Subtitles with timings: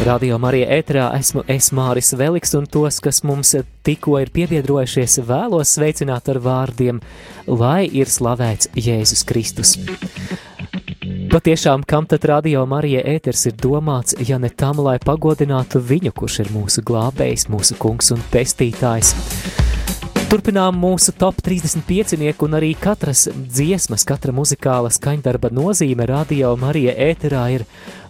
[0.00, 3.52] Radio Marija ēterā esmu es Māris Veliks un tos, kas mums
[3.84, 7.02] tikko ir piebiedrojušies, vēlos sveicināt ar vārdiem,
[7.44, 9.74] lai ir slavēts Jēzus Kristus.
[11.30, 16.40] Patiešām, kam tad Radio Marija ēters ir domāts, ja ne tam, lai pagodinātu viņu, kurš
[16.46, 19.12] ir mūsu glābējs, mūsu kungs un pestītājs.
[20.30, 27.48] Turpinām mūsu top 35 un arī katras dziesmas, katra muzikāla skaņdarba nozīme radio Marija ēterā
[27.56, 27.64] ir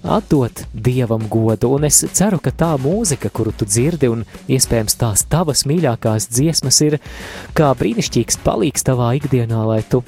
[0.04, 5.24] atdot Dievam godu, un es ceru, ka tā mūzika, kuru tu dzirdi, un iespējams tās
[5.32, 6.98] tavas mīļākās dziesmas ir
[7.56, 10.04] kā brīnišķīgs palīgs tavā ikdienā, lai tu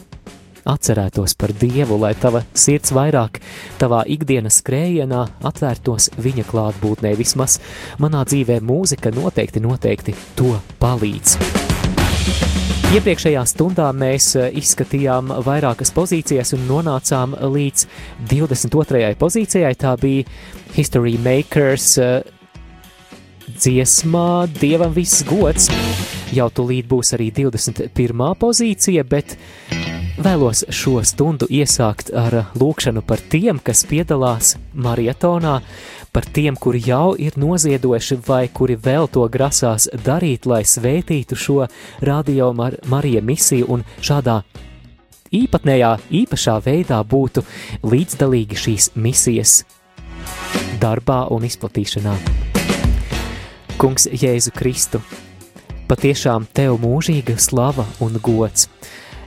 [0.68, 3.40] atcerētos par Dievu, lai tava sirds vairāk
[3.80, 7.16] tavā ikdienas skrējienā atvērtos viņa klātbūtnē.
[7.16, 7.56] Vismaz
[8.04, 11.71] manā dzīvē mūzika noteikti, noteikti to palīdz.
[12.92, 17.86] Iepriekšējā stundā mēs eh, izskatījām vairākas pozīcijas un nonācām līdz
[18.28, 19.14] 22.
[19.16, 19.70] pozīcijai.
[19.80, 20.26] Tā bija
[20.76, 22.18] History Makers eh,
[23.48, 25.70] dziesmā Dievam viss gods.
[26.36, 28.26] Jau tūlīt būs arī 21.
[28.40, 29.38] pozīcija, bet
[30.20, 35.62] vēlos šo stundu iesākt ar lūkšanu par tiem, kas piedalās marietonā,
[36.12, 41.62] par tiem, kuri jau ir noziedojuši vai kuri vēl to grasās darīt, lai svētītu šo
[42.04, 44.42] radio Mar Marija misiju un šādā
[45.32, 47.44] īpatnējā, īpašā veidā būtu
[47.88, 49.62] līdzdalīgi šīs misijas
[50.82, 52.14] darbā un izplatīšanā.
[53.80, 55.00] Kungs Jēzu Kristu,
[55.88, 58.68] patiešām Tev mūžīga slava un gods.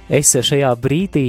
[0.09, 1.27] Es šajā brīdī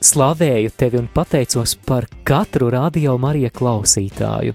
[0.00, 4.54] slavēju tevi un pateicos par katru radio Marija klausītāju.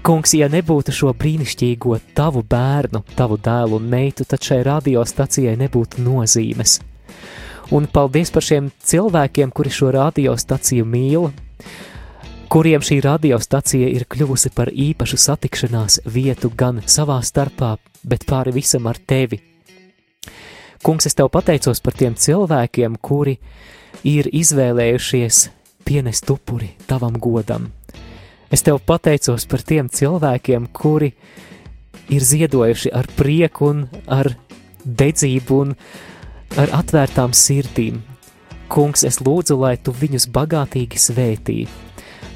[0.00, 6.00] Kungs, ja nebūtu šo brīnišķīgo tavu bērnu, tavu dēlu un meitu, tad šai radiostacijai nebūtu
[6.00, 6.78] nozīmes.
[7.76, 11.28] Un paldies par šiem cilvēkiem, kuri šo radiostaciju mīl,
[12.50, 18.88] kuriem šī radiostacija ir kļuvusi par īpašu satikšanās vietu gan savā starpā, bet pāri visam
[18.88, 19.42] ar tevi.
[20.80, 23.36] Kungs, es tev pateicos par tiem cilvēkiem, kuri
[24.04, 25.48] ir izvēlējušies
[25.84, 27.70] pienest upuri tavam godam.
[28.50, 31.12] Es tev pateicos par tiem cilvēkiem, kuri
[32.10, 34.32] ir ziedojuši ar prieku un ar
[34.84, 35.76] dedzību un
[36.58, 38.00] ar atvērtām sirdīm.
[38.70, 41.60] Kungs, es lūdzu, lai tu viņus bagātīgi svētī.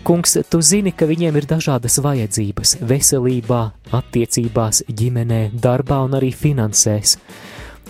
[0.05, 7.17] Kungs, tu zini, ka viņiem ir dažādas vajadzības- veselībā, attiecībās, ģimenē, darbā un arī finansēs.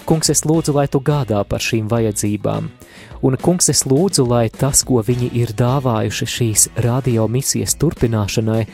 [0.06, 2.71] Kungs, es lūdzu, lai tu gādā par šīm vajadzībām.
[3.25, 8.66] Un, kungs, es lūdzu, lai tas, ko viņi ir dāvājuši šīs radio misijas turpināšanai,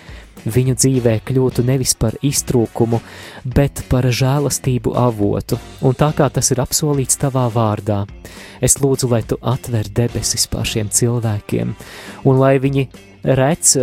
[0.45, 3.01] viņu dzīvē kļūtu nevis par iztrūkumu,
[3.45, 8.05] bet par žēlastību avotu, un tā kā tas ir apsolīts tavā vārdā,
[8.61, 11.75] es lūdzu, lai tu atver debesis pār šiem cilvēkiem,
[12.25, 12.89] un lai viņi
[13.25, 13.77] redz,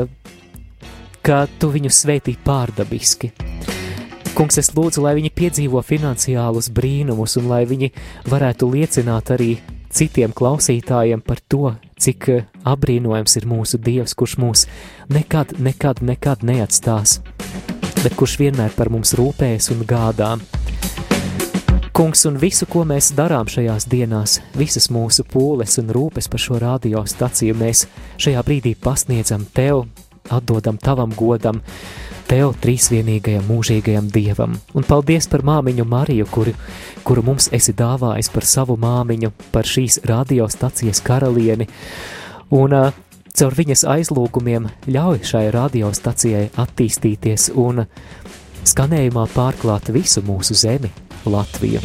[1.21, 3.33] ka tu viņu svētī pārdabiski.
[4.37, 7.89] Kungs, es lūdzu, lai viņi piedzīvo finansiālus brīnumus un lai viņi
[8.29, 9.55] varētu liecināt arī
[9.97, 14.65] citiem klausītājiem par to, cik eh, apbrīnojams ir mūsu Dievs, kurš mūs
[15.13, 17.19] nekad, nekad, nekad neatstās,
[18.03, 20.35] bet kurš vienmēr par mums rūpējas un gādā.
[21.97, 26.59] Kungs, un visu, ko mēs darām šajās dienās, visas mūsu pūles un rūpes par šo
[26.61, 27.87] radiostaciju, mēs
[28.21, 29.87] šajā brīdī pasniedzam Tev,
[30.29, 31.63] atdodam Tavam godam,
[32.27, 34.57] Tev, trīsvienīgajam, mūžīgajam Dievam.
[34.75, 36.51] Un paldies par māmiņu Mariju, kuru,
[37.07, 41.69] kuru mums esi dāvājis par savu māmiņu, par šīs radiostacijas karalieni.
[42.51, 42.97] Un uh,
[43.31, 47.85] caur viņas aizlūgumiem ļauj šai radiostacijai attīstīties un
[48.67, 50.91] skanējumā pārklāt visu mūsu zemi,
[51.27, 51.79] Latviju.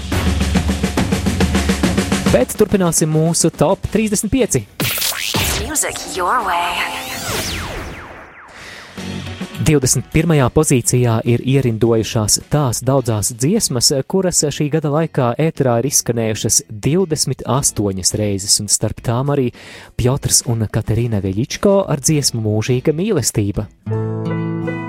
[2.35, 4.67] Bet turpināsim mūsu top 35.
[5.63, 7.82] Music your way.
[9.63, 10.49] 21.
[10.51, 18.59] pozīcijā ir ierindojušās tās daudzas dziesmas, kuras šī gada laikā ēterā ir izskanējušas 28 reizes,
[18.65, 19.53] un starp tām arī
[19.95, 23.69] Piotrs un Katerīna Veļičko ar dziesmu mūžīga mīlestība.
[23.87, 24.82] pasaulē,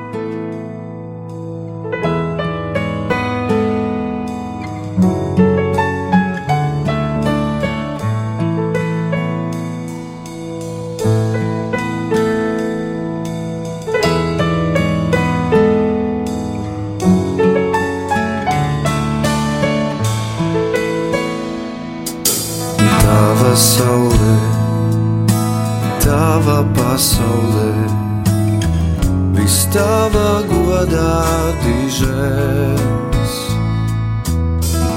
[29.74, 31.18] tava godā
[31.64, 33.34] dižēs,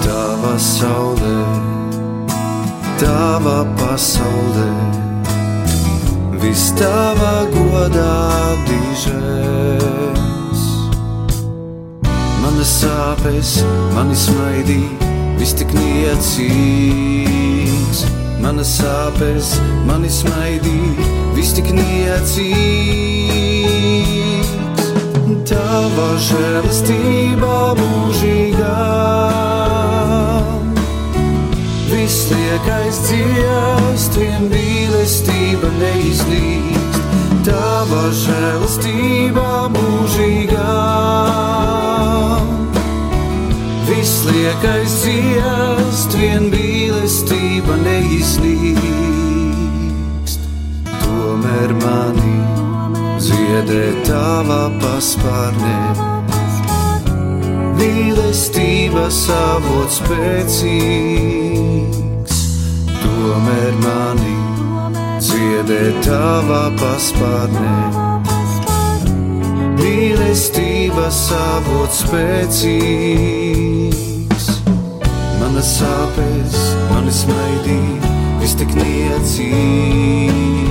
[0.05, 1.39] tava saulē,
[3.01, 4.73] tava pasaulē,
[6.43, 8.21] vis tava godā
[8.69, 10.61] dižēs.
[12.45, 13.51] Mana sāpes,
[13.97, 14.83] mani smaidī,
[15.41, 16.39] vis tik niecīgs.
[18.45, 19.57] Mana sāpes,
[19.89, 20.81] mani smaidī,
[21.35, 23.16] vis tik niecīgs.
[25.47, 28.77] Tava žēlastība mūžīgā
[31.87, 36.99] Visliekais dziest, vien mīlestība neizlīst.
[37.47, 39.47] Tava žēlastība
[39.77, 40.75] mūžīgā.
[43.87, 48.56] Visliekais dziest, vien mīlestība neizlīst.
[53.57, 55.77] Ziedē tava paspārnē
[57.79, 60.75] mīlestības avots spēcīgs,
[63.01, 64.37] tomēr mani
[65.25, 67.73] dziedē tavā paspārnē.
[69.81, 72.85] Mīlestības avots spēcīgs,
[75.41, 76.55] manas sāpes,
[76.93, 77.81] mani smaidī,
[78.43, 80.66] viss tik niecīgs.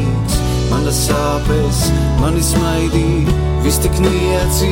[0.71, 1.79] Manas sāpes,
[2.21, 3.25] mani smaidī,
[3.63, 4.65] viss tik niecīgs.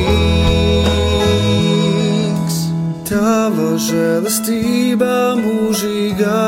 [3.08, 6.42] Tava žēlastība mūžīgā.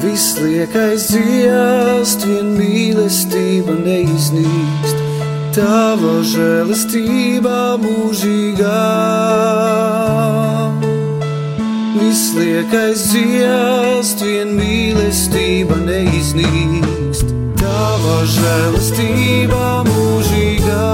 [0.00, 4.96] Viss liekais dziest, vien mīlestība neiznīkst.
[5.56, 8.78] Tava žēlastība mūžīgā.
[12.10, 17.28] Viss liekais dziest, vien mīlestība neiznīkst.
[17.60, 20.88] Tava žēlastība mūžīgā.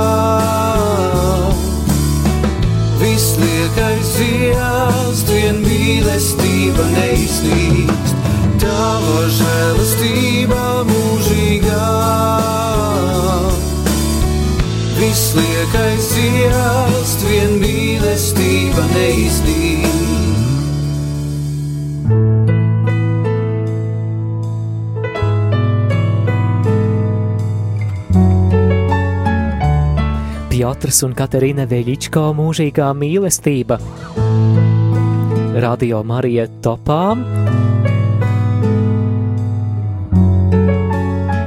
[3.00, 8.30] Viss liekais dziest, vien mīlestība neiznīkst.
[8.60, 11.90] Tava žēlastība mūžīgā.
[15.00, 19.95] Viss liekais dziest, vien mīlestība neiznīkst.
[30.66, 33.76] Piotrs un Katerina Veļičko mūžīgā mīlestība.
[35.62, 37.22] Radio Marija topām.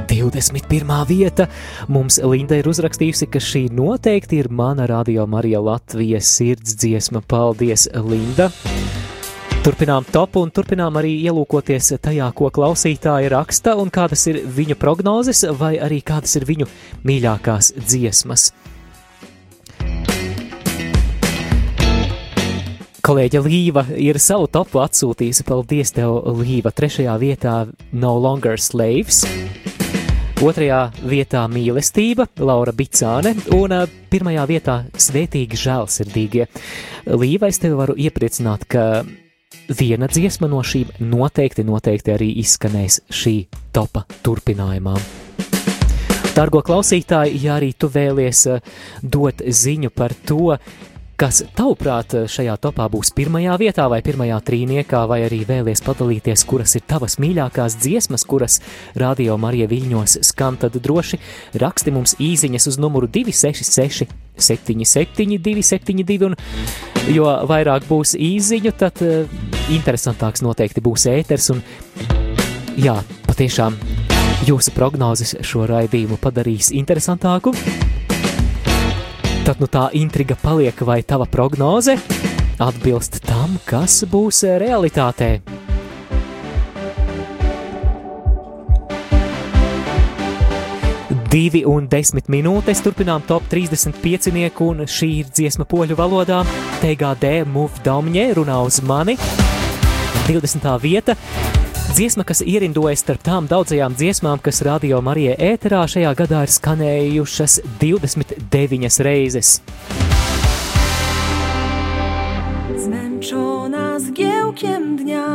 [0.08, 0.94] 21.
[1.10, 1.50] vieta.
[1.92, 7.20] Mums Linda ir uzrakstījusi, ka šī noteikti ir mana radio Marija Latvijas sirds dziesma.
[7.20, 8.48] Paldies, Linda!
[9.60, 15.44] Turpinām topu un turpinām arī ielūkoties tajā, ko klausītāji raksta un kādas ir viņu prognozes
[15.60, 16.72] vai arī kādas ir viņu
[17.04, 18.48] mīļākās dziesmas.
[23.00, 25.44] Kolēģe Līva ir savu topu atsūtījusi.
[25.48, 26.68] Paldies, tev, Līva.
[26.74, 27.54] Trešajā vietā
[27.96, 29.22] No Longer Slaves.
[30.44, 33.74] Otrajā vietā mīlestība, Laura Bicāne, un
[34.12, 36.46] pirmajā vietā svētīgi žēlsirdīgie.
[37.12, 38.84] Līva, es tevi varu iepriecināt, ka
[39.80, 43.36] viena dziesma no šīm noteikti, noteikti arī izskanēs šī
[43.72, 44.98] topa turpinājumā.
[46.36, 48.46] Dargo klausītāji, ja arī tu vēlies
[49.02, 50.54] dot ziņu par to,
[51.20, 56.72] kas tavuprāt šajā topā būs pirmajā vietā vai pirmajā trīniekā, vai arī vēlies padalīties, kuras
[56.78, 58.56] ir tavas mīļākās dziesmas, kuras
[58.96, 61.20] radio Marija Viļņos skan, tad droši
[61.60, 64.08] raksti mums īziņas uz numuru 266
[64.40, 69.28] 77 272, un jo vairāk būs īziņu, tad uh,
[69.76, 71.60] interesantāks noteikti būs ēters, un
[72.80, 72.96] jā,
[73.28, 73.76] patiešām
[74.48, 77.52] jūsu prognozes šo raidījumu padarīs interesantāku.
[79.50, 81.96] Tad nu tā intriga paliek, vai tava prognoze
[82.62, 85.40] atbilst tam, kas būs realitātē.
[91.34, 94.30] Divi un desmit minūtes turpinām top 35
[94.68, 96.44] un šī ir dziesma poļu valodā.
[96.78, 99.18] TGD Move Domņē runā uz mani.
[100.30, 100.70] 20.
[100.78, 101.18] vieta.
[101.90, 107.56] Dziesma, kas ierindojas starp tām daudzajām dziesmām, kas radio Marijai ēterā šajā gadā ir skanējušas
[107.80, 109.50] 29 reizes.
[112.78, 115.26] Zmęczona zgiełkiem dnia,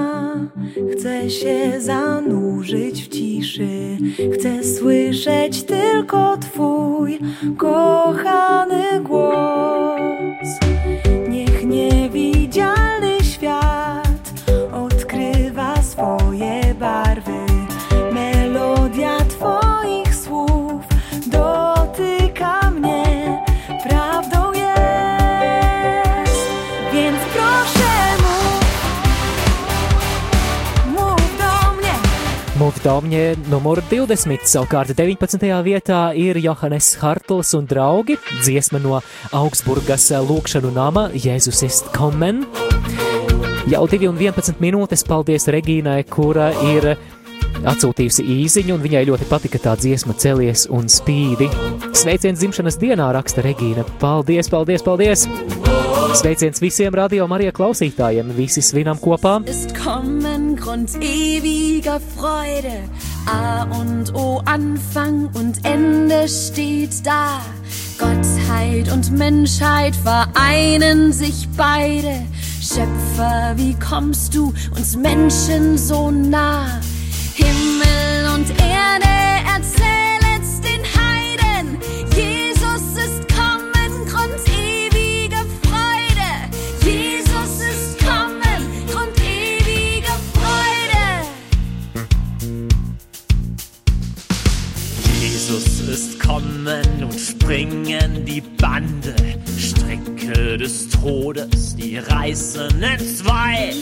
[0.93, 3.97] chcę się zanurzyć w ciszy,
[4.33, 7.19] chcę słyszeć tylko Twój
[7.57, 9.64] kochany głos.
[32.85, 33.35] Proszę mów, mów do mnie.
[33.35, 34.37] Move do Somņē numur 20.
[34.43, 35.63] Savukārt 19.
[35.63, 39.01] vietā ir Johannes Hartls un draugi dziesma no
[39.31, 42.45] Augsburgas lūkšanu nama Jēzus ist kommen.
[43.67, 46.97] Jau 2 un 11 minūtes paldies Regīnai, kura ir
[47.69, 51.49] atsūtījusi īziņu, un viņai ļoti patika tā dziesma celies un spīdi.
[51.95, 53.85] Sveiciens dzimšanas dienā raksta Regīna.
[54.01, 55.25] Paldies, paldies, paldies!
[56.15, 59.41] Sveiciens visiem radio Marija klausītājiem, visi svinam kopā!
[62.15, 62.77] Freude,
[63.27, 67.41] A und O, Anfang und Ende steht da.
[67.97, 72.25] Gottheit und Menschheit vereinen sich beide.
[72.61, 76.81] Schöpfer, wie kommst du uns Menschen so nah?
[78.47, 79.09] Und Erde
[79.55, 81.79] erzählet's den Heiden.
[82.15, 86.29] Jesus ist kommen, Grund ewiger Freude.
[86.83, 91.25] Jesus ist kommen, Grund ewiger Freude.
[95.19, 99.15] Jesus ist kommen und springen die Bande.
[100.05, 103.73] Stricke des Todes, die reißen entzwei.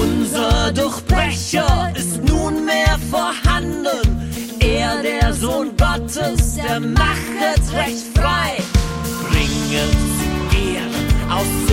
[0.00, 4.30] Unser Durchbrecher ist nunmehr vorhanden.
[4.60, 8.58] Er, der Sohn Gottes, der machet recht frei.
[9.28, 11.69] Bringen zu Ehren aus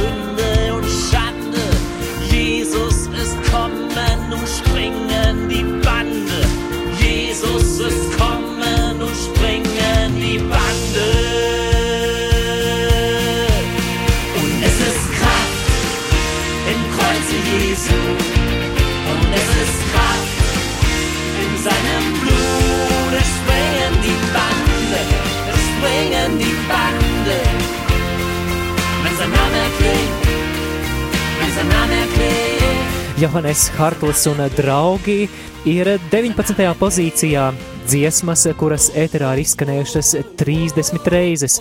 [33.17, 35.23] Johannes Hartls un draugi
[35.65, 36.67] ir 19.
[36.77, 37.47] pozīcijā
[37.89, 41.55] dziesmas, kuras ēterā ir izskanējušas 30 reizes.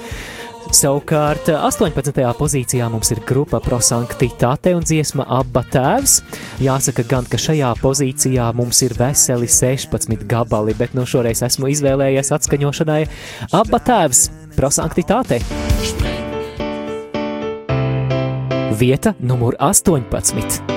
[0.76, 2.20] Savukārt 18.
[2.36, 6.18] pozīcijā mums ir grupa Prosanktitāte un dziesma Abba tēvs.
[6.60, 12.34] Jāsaka gan, ka šajā pozīcijā mums ir veseli 16 gabali, bet no šoreiz esmu izvēlējies
[12.36, 13.02] atskaņošanai
[13.56, 14.26] Abba tēvs
[14.60, 15.40] Prosanktitāte.
[18.76, 20.75] Vieta numur 18.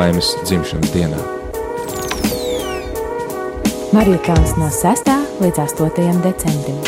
[0.00, 1.18] Laimes dzimšanas dienā!
[3.92, 5.10] Marija Kalns no 6.
[5.42, 6.20] līdz 8.
[6.24, 6.78] decembrim.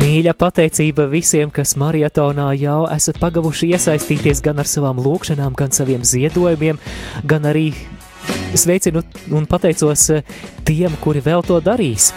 [0.00, 6.06] Mīļa pateicība visiem, kas maratonā jau esat pagavuši iesaistīties gan ar savām lūkšanām, gan saviem
[6.06, 6.80] ziedojumiem,
[7.26, 7.72] gan arī
[8.54, 9.04] sveicinu
[9.34, 12.14] un pateicos eh, tiem, kuri vēl to darīs.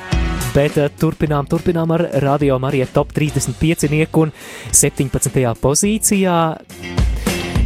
[0.54, 3.88] Bet eh, turpinām, turpinām ar Radio Marija Top 35
[4.22, 4.32] un
[4.70, 5.42] 17.
[5.62, 6.36] pozīcijā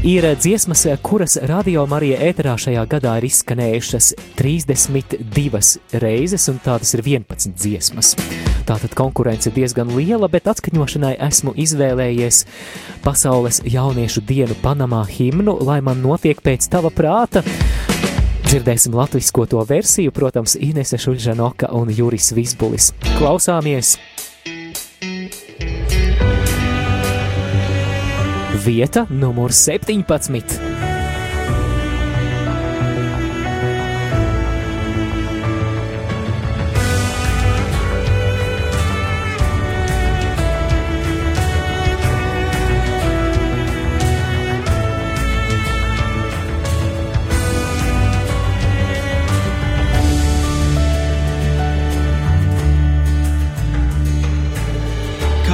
[0.07, 7.03] ir dziesmas, kuras Radio Marija ēterā šajā gadā ir izskanējušas 32 reizes, un tādas ir
[7.03, 8.13] 11 dziesmas.
[8.67, 12.45] Tātad konkurence ir diezgan liela, bet atskaņošanai esmu izvēlējies
[13.03, 17.43] Pasaules jauniešu dienu Panamā himnu, lai man notiek pēc tava prāta.
[18.47, 22.93] Dzirdēsim latvisko to versiju, protams, Inese Šuļžanoka un Juris Visbulis.
[23.17, 23.97] Klausāmies!
[28.63, 30.66] Vieta numur 17.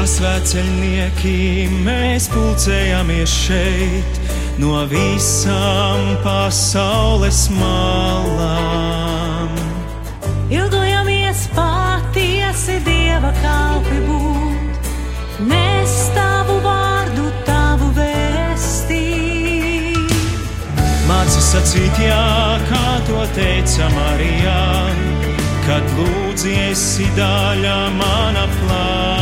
[0.04, 4.18] Kā svētceļnieki mēs pulcējamies šeit
[4.60, 9.48] no visām pasaules malām.
[10.52, 14.92] Ilgojamies patiesi dieva kalpi būt,
[15.54, 19.08] nes tavu vārdu, tavu vēstī.
[21.48, 24.68] sacīt jā, kā to teica Marijā,
[25.64, 29.13] kad lūdzi esi daļa mana plānā.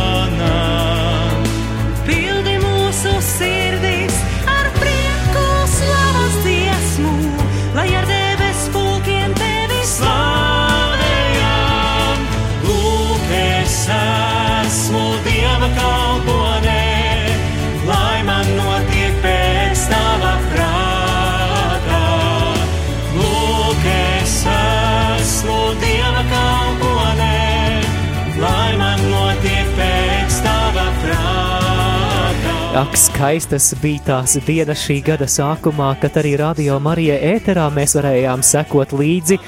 [32.82, 38.42] Ak, skaistas bija tās dienas šī gada sākumā, kad arī radio Marija ēterā mēs varējām
[38.42, 39.38] sekot līdzi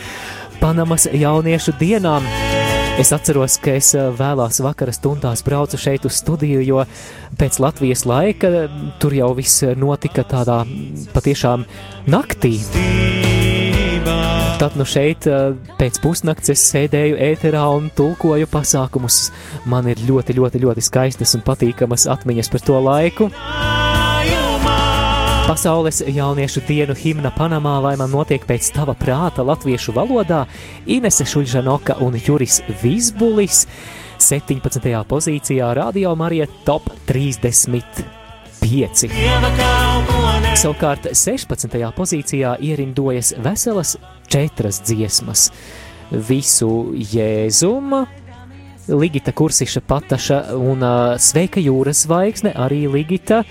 [0.60, 2.28] Panamas jauniešu dienām.
[3.02, 6.86] Es atceros, ka es eh, vēlās vakara stundās braucu šeit uz studiju, jo
[7.40, 10.62] pēc Latvijas laika eh, tur jau viss notika tādā
[11.16, 11.66] patiešām
[12.06, 12.60] naktī.
[14.60, 15.26] Tad nu šeit
[15.80, 19.18] pēc pusnakts es sēdēju ēterā un tulkoju pasākumus.
[19.68, 23.28] Man ir ļoti, ļoti, ļoti skaistas un patīkamas atmiņas par to laiku.
[25.44, 30.46] Pasaules jauniešu dienu himna Panamā, lai man notiek pēc tava prāta latviešu valodā,
[30.88, 33.66] Inese Šuļžanoka un Juris Vizbulis
[34.24, 34.88] 17.
[35.04, 38.13] pozīcijā Radio Marija Top 30.
[38.64, 39.08] 5.
[40.56, 41.74] Savukārt 16.
[41.92, 43.98] pozīcijā ierindojas veselas
[44.30, 45.50] četras dziesmas.
[46.28, 48.04] Visu jēzuma,
[48.88, 53.42] Ligita Kursiša pataša un uh, Sveika jūras zvaigzne, arī Ligita,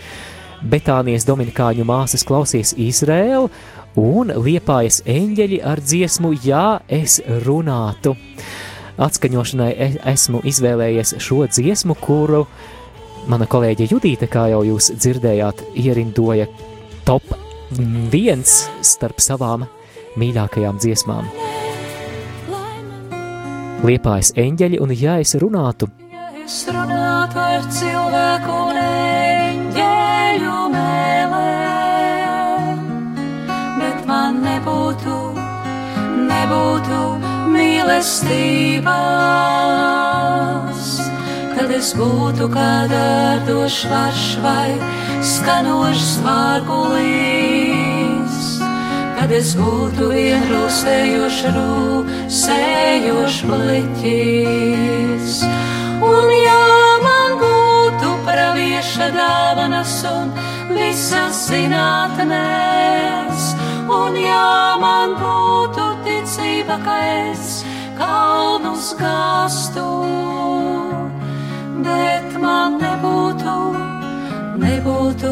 [0.66, 3.52] Betānijas Dominikāņu māsas klausies Izrēlu
[4.00, 8.16] un liepājas eņģeļi ar dziesmu Jā, es runātu.
[8.98, 12.72] Atskaņošanai e, esmu izvēlējies šo dziesmu, kuru uh,
[13.28, 16.48] mana kolēģe Judīte, kā jau jūs dzirdējāt, ierindoja
[17.08, 17.24] top
[18.14, 19.66] viens starp savām
[20.20, 21.28] mīļākajām dziesmām.
[23.84, 25.90] Liepājas eņģeļi un ja es runātu,
[26.44, 31.62] Es runātu ar cilvēku un eņģeļu mēlēm,
[33.80, 35.16] bet man nebūtu,
[36.28, 37.00] nebūtu
[37.56, 38.92] mīlestības.
[41.74, 44.72] Es būtu kā dārdošs varš vai
[45.26, 47.94] skanošs vārgulīs.
[49.18, 55.30] Tad es būtu vienrūsējošs rūsējošs bliķis.
[56.04, 56.66] Un ja
[57.08, 60.28] man būtu pravieša dāvanas un
[60.76, 63.42] visas zinātnēs,
[63.88, 66.96] un ja man būtu ticība, ka
[67.32, 67.64] es
[67.98, 69.88] kalnus gāstu,
[71.84, 73.54] bet man nebūtu,
[74.62, 75.32] nebūtu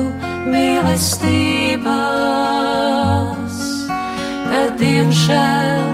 [0.52, 1.88] mīlestības,
[4.50, 5.86] tad diemžēl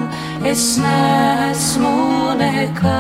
[0.52, 1.94] es neesmu
[2.42, 2.98] nekas.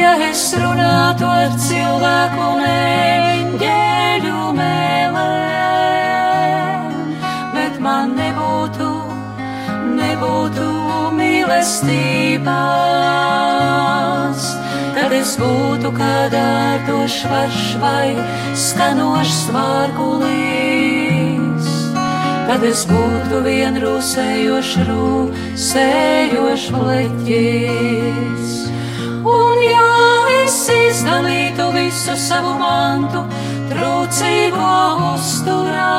[0.00, 5.30] Ja es runātu ar cilvēku un eņģeļu mēlēm,
[7.54, 8.90] bet man nebūtu,
[10.00, 10.69] nebūtu
[11.40, 12.48] mīlestības,
[14.92, 18.12] tad es būtu kā dārdošs varš vai
[18.54, 20.98] skanošs vārgulīs.
[22.50, 28.48] Tad es būtu vienrūsējošs rūsējošs leķis.
[29.30, 29.92] Un ja
[30.42, 33.24] es izdalītu visu savu mantu,
[33.70, 34.74] trūcīgo
[35.14, 35.96] uzturā,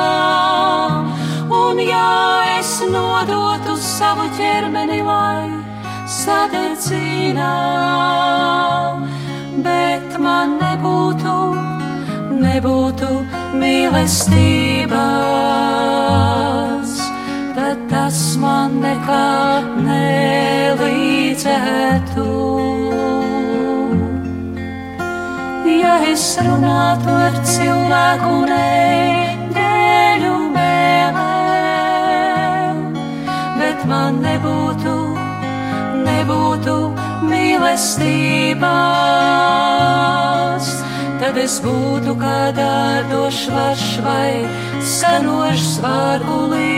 [1.49, 5.49] un ja es nodotu savu ķermeni, lai
[6.15, 7.53] sadedzina,
[9.65, 11.37] bet man nebūtu,
[12.43, 13.09] nebūtu
[13.63, 14.93] mīlestības,
[17.57, 19.31] tad tas man nekā
[19.87, 20.77] nelīdzētu.
[25.81, 28.51] Ja es runātu ar cilvēku un
[33.91, 34.93] man nebūtu,
[36.05, 36.75] nebūtu
[37.27, 38.61] mīlestības,
[41.19, 44.31] tad es būtu kā dārdošs varš vai
[44.93, 46.71] skanošs vārgulīs.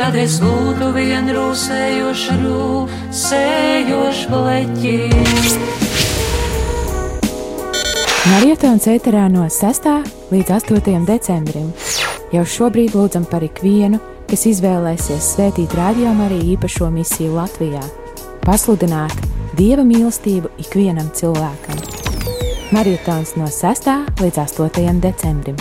[0.00, 5.58] Tad es būtu vienrūsējošs rūsējošs bleķis.
[8.30, 9.90] Marietons ēterā no 6.
[10.30, 11.04] līdz 8.
[11.08, 11.68] decembrim.
[12.30, 13.98] Jau šobrīd lūdzam par ikvienu,
[14.30, 17.82] kas izvēlēsies svētīt rādījumu arī īpašo misiju Latvijā-
[18.46, 19.16] pasludināt
[19.58, 21.80] dieva mīlestību ikvienam cilvēkam.
[22.70, 24.06] Marietons no 6.
[24.22, 25.00] līdz 8.
[25.00, 25.56] decembrim.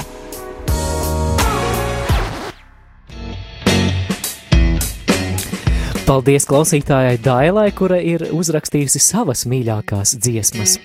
[6.10, 10.80] Paldies klausītājai Dailai, kura ir uzrakstījusi savas mīļākās dziesmas.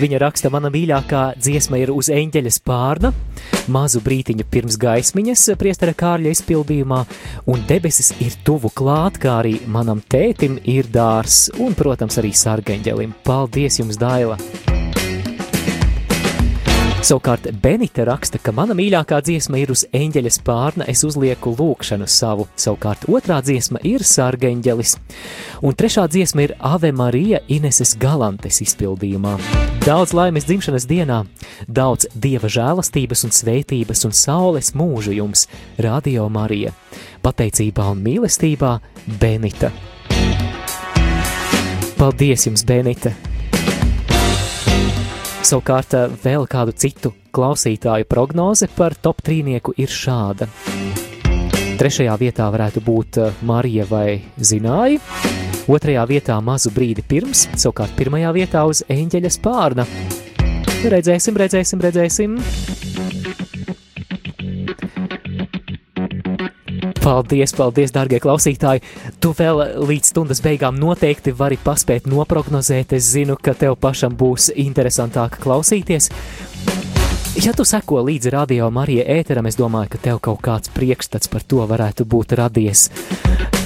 [0.00, 3.10] Viņa raksta, mana mīļākā dziesma ir uz eņģeļa spārna,
[3.68, 7.02] mazu brītiņu pirms gaismiņas priestera kārļa izpildījumā,
[7.52, 13.18] un debesis ir tuvu klāt, kā arī manam tētim ir dārs, un, protams, arī sargeņģelim.
[13.28, 14.40] Paldies jums, Daila!
[17.00, 22.44] Savukārt Benita raksta, ka mana mīļākā dziesma ir uz eņģeļa spārna, es uzlieku lūkšanu savu.
[22.60, 24.92] Savukārt otrā dziesma ir Sārgeņģelis,
[25.64, 29.32] un trešā dziesma ir Ave Marija Ineses Galantes izpildījumā.
[29.86, 31.22] Daudz laimes dzimšanas dienā,
[31.64, 35.46] daudz dieva žēlastības un svētības un saules mūžu jums,
[35.80, 36.76] Radio Marija.
[37.24, 38.76] Pateicībā un mīlestībā
[39.24, 39.72] Benita.
[41.96, 43.29] Paldies jums, Benita!
[45.40, 50.48] Savukārt eh, vēl kādu citu klausītāju prognoze par top trīnieku ir šāda.
[51.80, 55.00] Trešajā vietā varētu būt eh, Marija vai Zināja,
[55.70, 59.88] otrajā vietā mazu brīdi pirms, savukārt pirmajā vietā uz eņģeļa spārna.
[60.80, 62.40] Redzēsim, redzēsim, redzēsim!
[67.10, 68.84] Paldies, paldies, darbie klausītāji!
[69.18, 72.92] Tu vēl līdz stundas beigām noteikti vari paspēt noprognozēt.
[72.94, 76.06] Es zinu, ka tev pašam būs interesantāk klausīties.
[77.42, 81.42] Ja tu seko līdzi radio Marija ēteram, es domāju, ka tev kaut kāds priekšstats par
[81.42, 82.86] to varētu būt radies.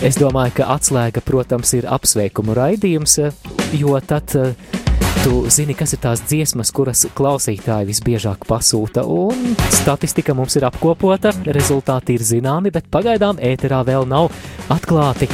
[0.00, 3.18] Es domāju, ka atslēga, protams, ir apsveikumu raidījums,
[3.76, 4.38] jo tad
[5.24, 11.30] Tu zini, kas ir tās dziesmas, kuras klausītāji visbiežāk pasūta, un statistika mums ir apkopota,
[11.56, 14.28] rezultāti ir zināmi, bet pagaidām ēterā vēl nav
[14.68, 15.30] atklāti.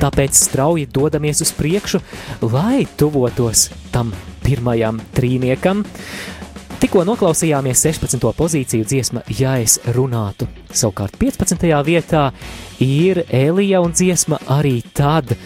[0.00, 2.00] Tāpēc strauji dodamies uz priekšu,
[2.54, 4.14] lai tuvotos tam
[4.46, 5.84] pirmajam trīniekam.
[6.80, 8.24] Tikko noklausījāmies 16.
[8.40, 10.48] pozīciju dziesma, ja es runātu.
[10.72, 11.68] Savukārt 15.
[11.84, 12.30] vietā
[12.80, 15.36] ir Elija un dziesma arī tad.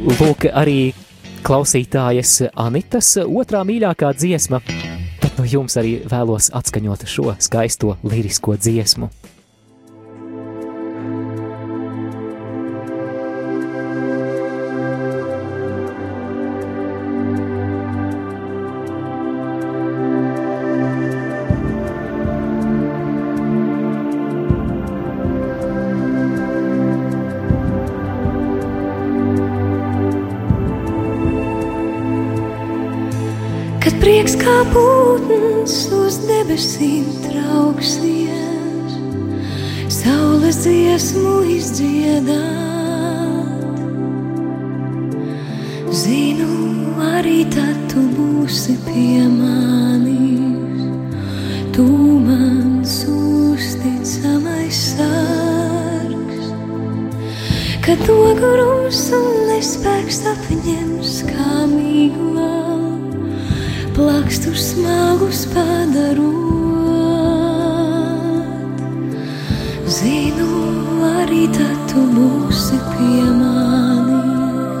[0.00, 0.94] Lūk, arī
[1.42, 4.60] klausītājas Anitas otrā mīļākā dziesma.
[5.22, 9.10] Tad no jums arī vēlos atskaņot šo skaisto lirisko dziesmu.
[36.26, 38.94] Debesīm trauksies,
[39.92, 42.42] saules dziesmu izdziedāt.
[46.02, 46.50] Zinu,
[47.12, 50.84] arī tad tu būsi pie manis,
[51.76, 51.86] tu
[52.28, 56.52] mans uzticamais sargs,
[57.84, 62.91] kad to grūs un nespēks apņems kā mīglā
[63.94, 66.32] plakstus smagus padarot.
[69.86, 70.48] Zinu,
[71.18, 74.72] arī tad tu būsi pie manis,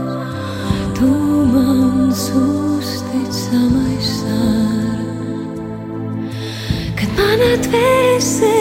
[0.96, 1.10] tu
[1.52, 5.60] mans uzticamais sārgs.
[6.96, 8.51] Kad mana dvēsele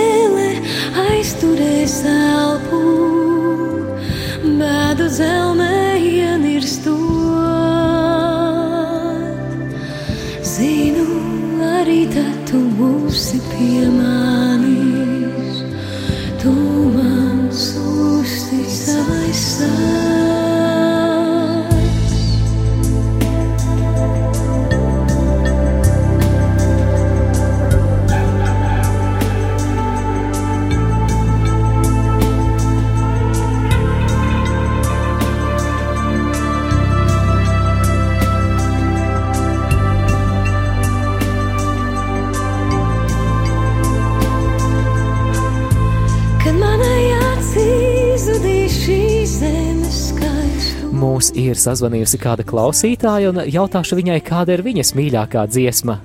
[51.31, 56.01] Mūs ir sazvanījusi kāda klausītāja, un jautāšu viņai, kāda ir viņas mīļākā dziesma.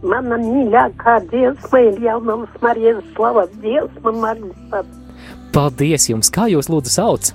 [0.00, 4.88] Mana mīļākā dziesma ir jaunums Marijas slavas dziesma Marijas
[5.52, 7.32] Paldies jums, kā jūs lūdzu sauc?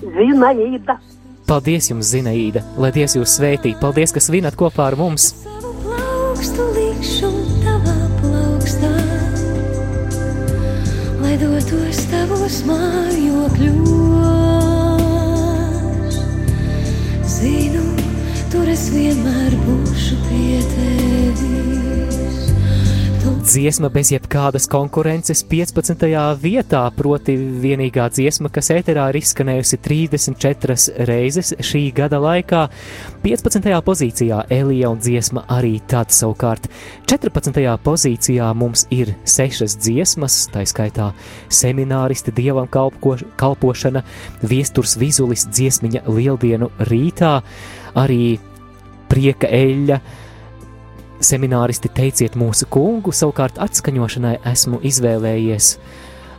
[0.00, 0.96] Zinaīda.
[1.44, 3.74] Paldies jums, Zinaīda, lai Dievs jūs svētī.
[3.76, 5.34] Paldies, ka svinat kopā ar mums.
[5.84, 7.32] Plaukstu likšu
[7.66, 8.96] tavā plaukstā,
[11.20, 14.07] lai dotos tavos mājokļos.
[17.38, 17.84] Zinu,
[18.50, 21.87] tur es vienmēr būšu pie tevis.
[23.48, 26.02] Dziesma bez jebkādas konkurences 15.
[26.42, 27.32] vietā, proti
[27.62, 32.66] vienīgā dziesma, kas ēterā ir izskanējusi 34 reizes šī gada laikā.
[33.24, 33.70] 15.
[33.86, 36.68] pozīcijā Elija un dziesma arī tad savukārt.
[37.08, 37.64] 14.
[37.88, 41.14] pozīcijā mums ir sešas dziesmas, tā skaitā
[41.48, 44.04] semināristi, dievam kalpo, kalpošana,
[44.44, 47.38] viesturs vizulis dziesmiņa lieldienu rītā,
[47.96, 48.24] arī
[49.08, 50.02] prieka eļļa,
[51.24, 55.72] semināristi teiciet mūsu kungu, savukārt atskaņošanai esmu izvēlējies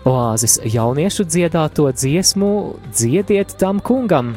[0.08, 2.52] oāzes jauniešu dziedāto dziesmu
[2.94, 4.36] Dziediet tam kungam.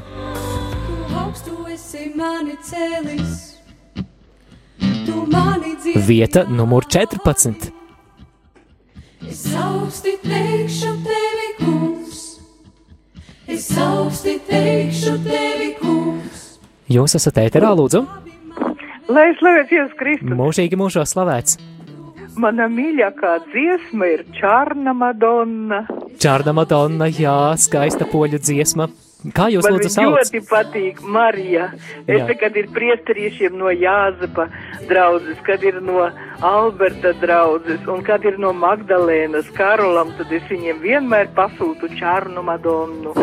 [6.06, 7.70] Vieta numur 14.
[9.28, 12.22] Es augsti teikšu tevi, kungs,
[13.46, 16.42] es augsti teikšu tevi, kungs.
[16.90, 18.02] Jūs esat ēterā, lūdzu?
[19.12, 20.34] Lai slavēts Jēzus Kristus.
[20.38, 21.58] Mūžīgi mūžā slavēts.
[22.40, 25.82] Mana mīļākā dziesma ir Čārna Madonna.
[26.22, 28.86] Čārna Madonna, jā, skaista poļu dziesma.
[29.36, 30.16] Kā jūs Man lūdzu sauc?
[30.16, 31.68] ļoti patīk Marija.
[32.10, 32.34] Es Jā.
[32.40, 34.48] kad ir priestariešiem no Jāzepa
[34.90, 36.08] draudzes, kad ir no
[36.42, 43.14] Alberta draudzes un kad ir no Magdalēnas Karolam, tad es viņiem vienmēr pasūtu Čārnu Madonnu.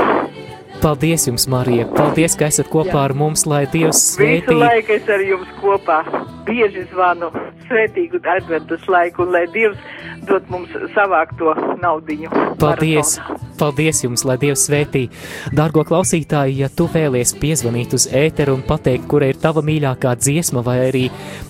[0.80, 1.90] Paldies jums, Marija!
[1.92, 3.06] Paldies, ka esat kopā Jā.
[3.10, 4.56] ar mums, lai Dievs Visu svētī.
[4.56, 6.00] laiku es ar jums kopā
[6.48, 7.28] bieži zvanu
[7.68, 9.78] svētīgu adventus laiku, un lai Dievs
[10.30, 11.52] dod mums savākt to
[11.84, 12.32] naudiņu.
[12.62, 13.18] Paldies!
[13.60, 15.10] Paldies jums, lai Dievs svētī.
[15.52, 20.64] Dargo klausītāji, ja tu vēlies piezvanīt uz ēteru un pateikt, kura ir tava mīļākā dziesma,
[20.64, 21.06] vai arī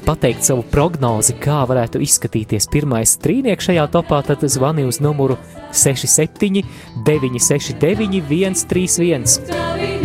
[0.08, 5.38] pateikt savu prognozi, kā varētu izskatīties pirmais strīnieks šajā topā, tad zvani uz numuru
[5.72, 6.63] 67
[7.06, 8.22] 969
[8.63, 9.98] 131.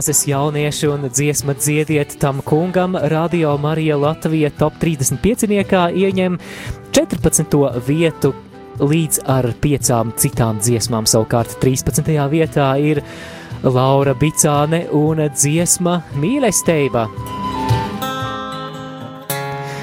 [0.00, 5.76] Oāzes jaunieši un dziesma dziediet tam kungam, Radio Marija Latvija top 35.
[5.92, 6.38] ieņem
[6.96, 7.58] 14.
[7.84, 8.30] vietu
[8.80, 11.04] līdz ar piecām citām dziesmām.
[11.04, 12.08] Savukārt 13.
[12.32, 13.02] vietā ir
[13.60, 17.04] Laura Bicāne un dziesma Mīlestība.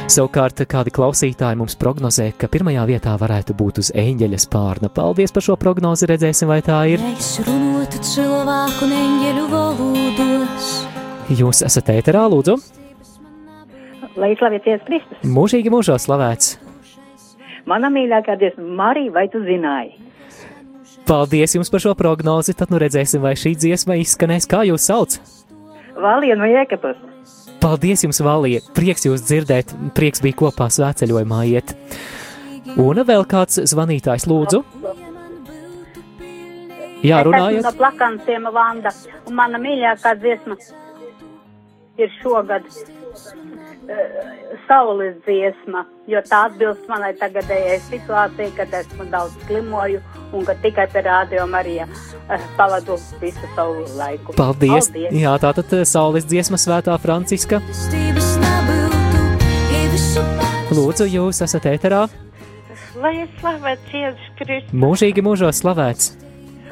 [0.07, 4.89] Savukārt kādi klausītāji mums prognozē, ka pirmajā vietā varētu būt uz eņģeļa spārna.
[4.93, 7.03] Paldies par šo prognozi, redzēsim, vai tā ir.
[7.11, 10.69] Es runātu cilvēku un eņģeļu valodos.
[11.37, 12.55] Jūs esat ēterā, lūdzu,
[14.17, 15.19] Lai slavēties Kristus.
[15.27, 16.55] mūžīgi mūžā slavēts.
[17.67, 19.91] Mana mīļākā dziesma, Marija, vai tu zināji?
[21.07, 22.55] Paldies jums par šo prognozi.
[22.57, 25.19] Tad nu redzēsim, vai šī dziesma izskanēs, kā jūs sauc.
[25.99, 26.97] Valija no Jēkabas.
[27.61, 28.61] Paldies jums, Valija!
[28.77, 31.73] Prieks jūs dzirdēt, prieks bija kopā svētceļojumā iet.
[32.77, 34.61] Un vēl kāds zvanītājs lūdzu.
[37.05, 37.63] Jā, Es esmu runājot.
[37.63, 38.91] no plakansiem Vanda,
[39.29, 40.57] un mana mīļākā dziesma
[41.97, 42.65] ir šogad
[44.67, 50.01] saules dziesma, jo tā atbilst manai tagadējai situācijai, kad esmu daudz slimoju
[50.35, 54.35] un ka tikai pie rādio Marija uh, pavadu visu savu laiku.
[54.35, 54.91] Paldies!
[54.91, 55.15] Paldies.
[55.15, 57.61] Jā, tātad eh, saules dziesma svētā Franciska.
[60.67, 62.05] Lūdzu, jūs esat ēterā.
[62.99, 64.73] Lai es slavēts Jēzus Kristus.
[64.75, 66.26] Mūžīgi mūžos slavēts.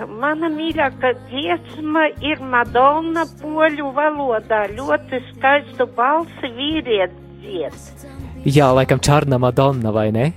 [0.06, 4.66] Mana mīļākā dziesma ir Madonna poļu valodā.
[4.76, 8.08] Ļoti skaistu balsi vīrietis dzied.
[8.46, 10.32] Jā, laikam Čārna Madonna, vai ne?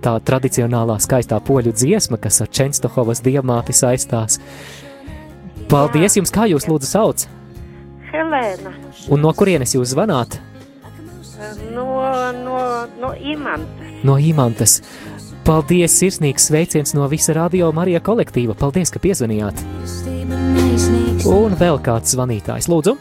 [0.00, 4.40] Tā tradicionālā skaistā poļu dziesma, kas ar Čenstohovas diamāti saistās.
[5.70, 7.26] Paldies jums, kā jūs lūdzu sauc?
[8.10, 8.72] Helēna
[9.12, 10.40] Un no kurienes jūs zvanāt?
[11.72, 11.86] no,
[12.32, 12.56] no,
[13.00, 13.86] no Imanta.
[14.04, 14.80] No Imantas.
[15.50, 18.54] Paldies, sirsnīgs sveiciens no visa radio Marija kolektīva.
[18.54, 19.58] Paldies, ka piezvanījāt.
[21.26, 22.94] Un vēl kāds zvanītājs, lūdzu.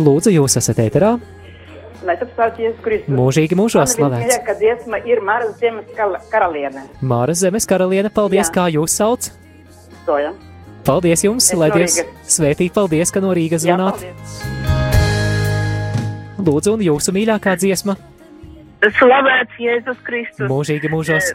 [0.00, 1.12] Lūdzu, jūs esat ēterā.
[2.00, 3.14] Tu apstāties Kristus.
[3.14, 4.26] Mūžīgi mūžos slavēts.
[4.26, 5.54] Mīļākā dziesma ir Māras
[5.94, 6.82] kal- karaliene.
[7.00, 8.54] Māra Zemes karaliene, paldies, Jā.
[8.58, 9.30] kā jūs sauc.
[10.02, 10.34] Soja.
[10.82, 14.02] Paldies jums, Es lai no Dievs svētī, paldies, ka no Rīgas Jā, zvanāt.
[16.42, 18.09] Lūdzu, un jūsu mīļākā dziesma?
[18.80, 20.48] Slavēts Jēzus Kristus.
[20.48, 21.34] Mūžīgi mūžos.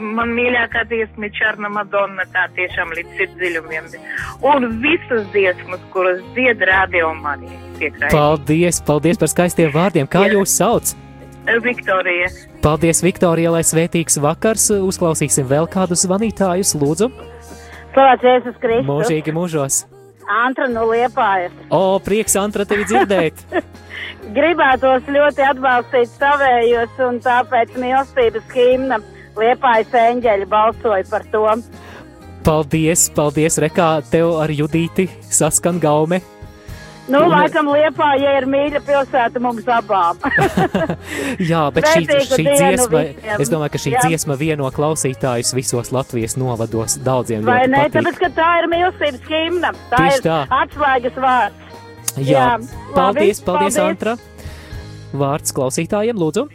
[0.00, 3.90] Man mīļākā dziesma ir Čarna Madonna, tā tiešām līdz sirdsdziļumiem.
[4.48, 8.08] Un visas dziesmas, kuras dzied radio manī, piekrīt.
[8.14, 10.08] Paldies, paldies par skaistiem vārdiem.
[10.10, 10.94] Kā jūs sauc?
[11.64, 12.30] Viktorija.
[12.64, 14.70] Paldies, Viktorija, lai svētīgs vakars.
[14.74, 17.12] Uzklausīsim vēl kādus zvanītājus, lūdzu.
[17.94, 18.88] Slavēts Jēzus Kristus.
[18.88, 19.84] Mūžīgi mūžos.
[20.28, 21.54] Antra no Liepājas.
[21.72, 23.44] O, prieks, Antra, tevi dzirdēt.
[24.36, 28.98] Gribētos ļoti atbalstīt savējos, un tāpēc mīlestības himna
[29.38, 31.44] Liepājas eņģeļi balsoja par to.
[32.44, 36.20] Paldies, paldies, Rekā, tev ar Judīti saskan gaume.
[37.08, 40.18] Nu, Un- laikam Liepāja ir mīļa pilsēta mums abām.
[41.50, 43.40] Jā, bet šī, šī dziesma, visiem.
[43.40, 44.02] es domāju, ka šī Jā.
[44.04, 47.86] dziesma vieno klausītājus visos Latvijas novados daudziem Vai ne?
[47.86, 47.96] patīk.
[47.96, 49.72] Tāpēc, ka tā ir mīlestības himna.
[49.88, 50.38] Tā Tieši ir tā.
[50.58, 51.64] atslēgas vārds.
[52.22, 52.46] Jā, Jā,
[52.94, 53.78] paldies, paldies, paldies.
[53.82, 54.16] Antra.
[55.18, 56.48] Vārds klausītājiem, lūdzu.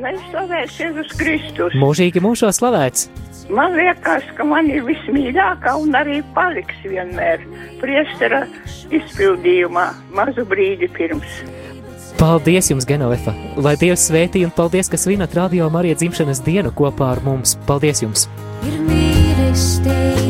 [0.00, 1.74] Lai slavēts Jēzus Kristus.
[1.78, 3.08] Mūžīgi mūžos slavēts.
[3.50, 7.42] Man liekas, ka man ir vismīļākā un arī paliks vienmēr
[7.80, 8.44] priestera
[8.94, 11.40] izpildījumā mazu brīdi pirms.
[12.20, 13.34] Paldies jums, Genovefa!
[13.58, 17.56] Lai Dievs svētī un paldies, ka svinat radio Marija dzimšanas dienu kopā ar mums.
[17.66, 18.28] Paldies jums!
[18.66, 20.29] ir mīlestība,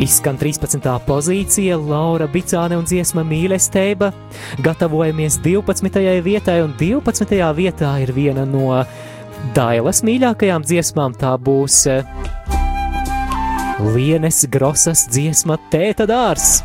[0.00, 0.80] Izskan 13.
[1.04, 4.08] pozīcija, Laura Bicāne un dziesma mīlestība.
[4.64, 6.00] Gatavojamies 12.
[6.24, 7.36] vietai, un 12.
[7.58, 8.80] vietā ir viena no
[9.56, 11.18] Dailas mīļākajām dziesmām.
[11.20, 12.08] Tā būs eh,
[13.92, 16.62] Lienes Grosas dziesma Tēta dārs.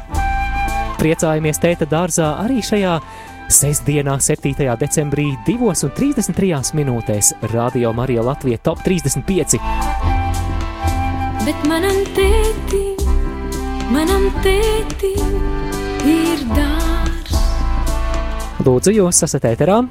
[1.02, 2.96] Priecājamies Tēta dārzā arī šajā
[3.52, 4.56] sestdienā, 7.
[4.80, 9.60] decembrī, 2,33 minūtēs Radio Marija Latvija Top 35.
[11.46, 12.95] Bet manam tētim,
[13.94, 15.36] manam tētim
[16.10, 17.36] ir dārs.
[18.66, 19.82] Lūdzu, jūs esat ēterā.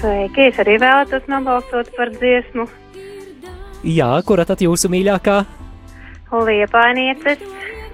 [0.00, 2.66] Sveiki, es arī vēlētos nobalsot par dziesmu
[3.84, 5.42] Jā, kura tad jūsu mīļākā
[6.34, 7.42] Liepainieces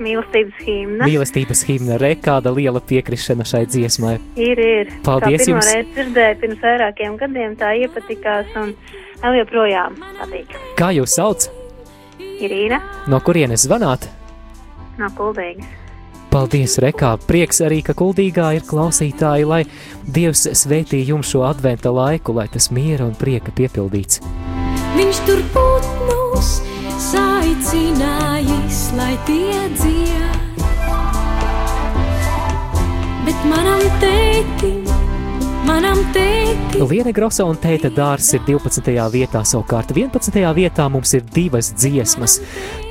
[0.00, 1.04] mīlestības himna.
[1.04, 4.14] mīlestības himna re, kāda liela piekrišana šai dziesmai?
[4.38, 4.92] Ir, ir.
[5.04, 5.66] Paldies jums.
[5.66, 8.72] reizi dzirdēju pirms vairākiem gadiem, tā iepatikās un
[9.20, 10.54] vēl joprojām patīk.
[10.78, 11.50] Kā jūs sauc?
[12.40, 12.80] Irīna
[13.12, 14.08] No kurienes zvanāt?
[14.98, 15.76] No Kuldīgas.
[16.30, 17.16] Paldies, Rekā!
[17.26, 19.64] Prieks arī, ka kuldīgā ir klausītāji, lai
[20.06, 24.22] Dievs svētī jums šo adventa laiku, lai tas miera un prieka piepildīts.
[24.94, 26.52] Viņš tur putnus
[27.10, 30.62] saicinājis, lai tie dzied.
[33.26, 35.09] Bet manam tētim.
[36.80, 38.94] Liene Grosa un Tēta Dārs ir 12.
[39.12, 40.38] vietā, savukārt 11.
[40.56, 42.38] vietā mums ir divas dziesmas.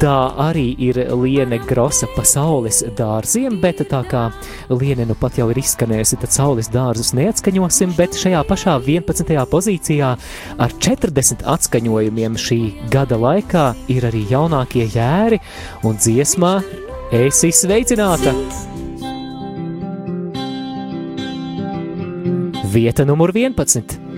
[0.01, 0.13] Tā
[0.45, 4.27] arī ir Liene Grosa pa saules dārziem, bet tā kā
[4.69, 9.34] Liene nu pat jau ir izskanējusi, tad saules dārzus neatskaņosim, bet šajā pašā 11.
[9.49, 10.15] pozīcijā
[10.62, 12.62] ar 40 atskaņojumiem šī
[12.93, 15.41] gada laikā ir arī jaunākie jēri
[15.84, 16.60] un dziesmā
[17.10, 18.36] Esi sveicināta!
[22.71, 24.09] Vieta numur 11.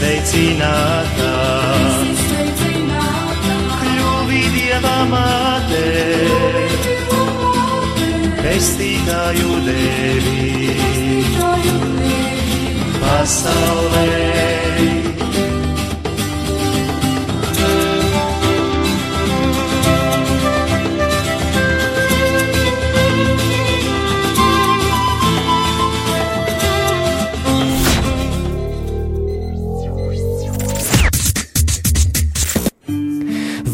[0.00, 0.46] Esi
[2.16, 5.82] sveicināta, kļuvi dieva māte,
[8.40, 10.46] pestītāju devi
[13.02, 14.99] pasaulē.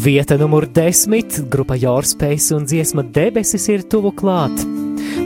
[0.07, 4.55] Vieta numur desmit- grupa Jorspējas un dziesma debesis ir tuvu klāt.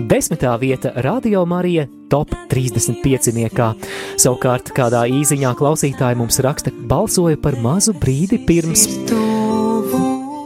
[0.09, 3.31] Desmitā vieta- Radio Marija top 35.
[3.31, 3.75] niekā.
[4.17, 8.87] Savukārt kādā īziņā klausītāji mums raksta, balsoja par mazu brīdi pirms.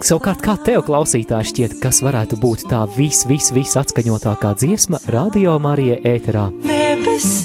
[0.03, 5.57] Savukārt, kā tev klausītāji šķiet, kas varētu būt tā vis, vis, vis atskaņotākā dziesma Radio
[5.59, 6.51] Marija ēterā?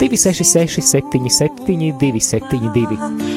[0.00, 3.30] 266, 77, 272.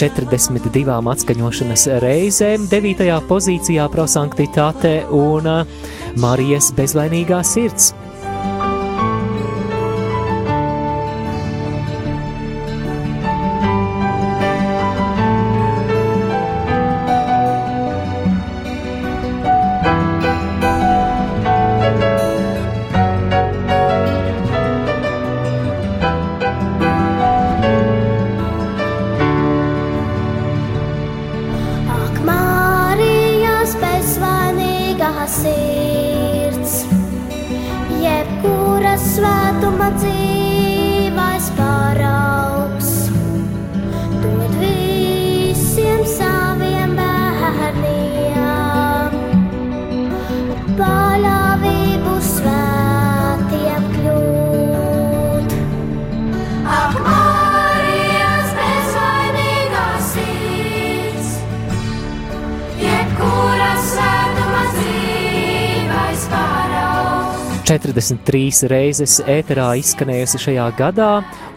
[0.00, 3.08] 42 atskaņošanas reizēm 9.
[3.28, 5.58] pozīcijā prosanktitāte un ā,
[6.22, 7.90] Marijas bezvainīgā sirds.
[68.10, 71.10] 43 reizes ēterā izskanējusi šajā gadā,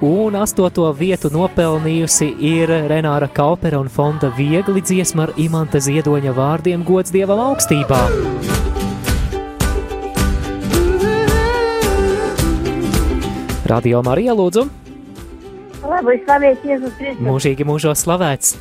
[0.06, 6.84] un astoto vietu nopelnījusi ir Renāra Kaupera un Fonda Viegli dziesma ar Imanta Ziedoņa vārdiem
[6.86, 8.02] gods Dievam augstībā.
[13.74, 14.68] Radio Marija lūdzu,
[15.84, 17.24] Labi, slavēts Jēzus Kristus.
[17.24, 18.54] mūžīgi mūžos slavēts.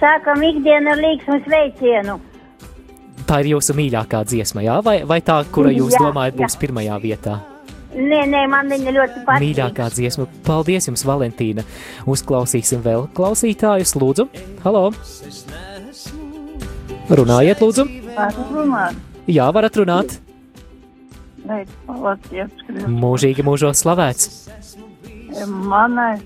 [0.00, 2.18] Sākam ikdienu ar līgsmu sveicienu.
[3.30, 4.80] Tā ir jūsu mīļākā dziesma, jā?
[4.82, 6.60] vai, vai tā, kura jūs Jā, domājat būs jā.
[6.64, 7.36] pirmajā vietā?
[7.94, 9.44] Nē, nē, man viņa ļoti patīk.
[9.44, 10.26] Mīļākā dziesma.
[10.46, 11.62] Paldies jums, Valentīna.
[12.10, 13.94] Uzklausīsim vēl klausītājus.
[14.02, 14.26] Lūdzu,
[14.64, 14.82] halo!
[17.06, 17.86] Runājiet, lūdzu!
[18.50, 18.98] Runāt.
[19.30, 20.18] Jā, varat runāt.
[23.06, 24.30] Mūžīgi mūžos slavēts.
[25.46, 26.16] Mana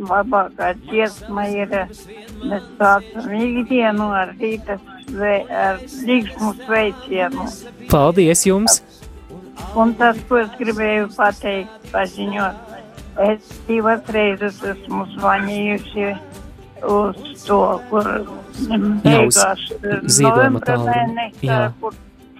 [0.00, 1.82] labākā dziesma ir
[2.48, 4.97] mēs sākam ikdienu ar rīta sve,
[5.50, 7.46] ar līgsmu sveicienu.
[7.90, 8.80] Paldies jums!
[9.78, 12.76] Un tas, ko es gribēju pateikt, paziņot,
[13.28, 16.06] es divas reizes esmu zvanījusi
[16.88, 17.58] uz to,
[17.90, 18.06] kur
[19.04, 19.40] beigās
[19.82, 20.62] eh, ziedojuma
[21.42, 21.72] Jā.
[21.80, 21.94] kur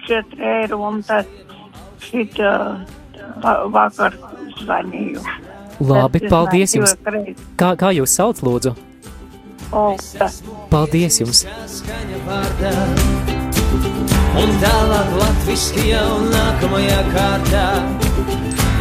[0.09, 1.27] 4 eiro un tad
[2.01, 2.53] šitā
[3.43, 4.15] va- vakar
[4.63, 5.23] zvanīju.
[5.81, 6.97] Labi, paldies jums!
[7.59, 8.75] Kā, kā jūs sauc, lūdzu?
[9.73, 10.31] Olga.
[10.71, 11.45] Paldies jums!
[14.39, 17.67] Un tālāk latviskajā un nākamajā kārtā,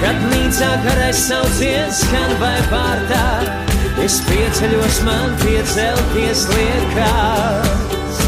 [0.04, 3.26] kad līdzā garais sauciens skan vai vārtā,
[4.04, 8.24] es pieceļos man piecelties liekās.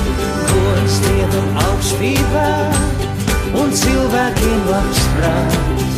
[0.50, 2.48] Gods Dievam augstībā
[3.62, 5.90] un cilvēkiem labs prāts.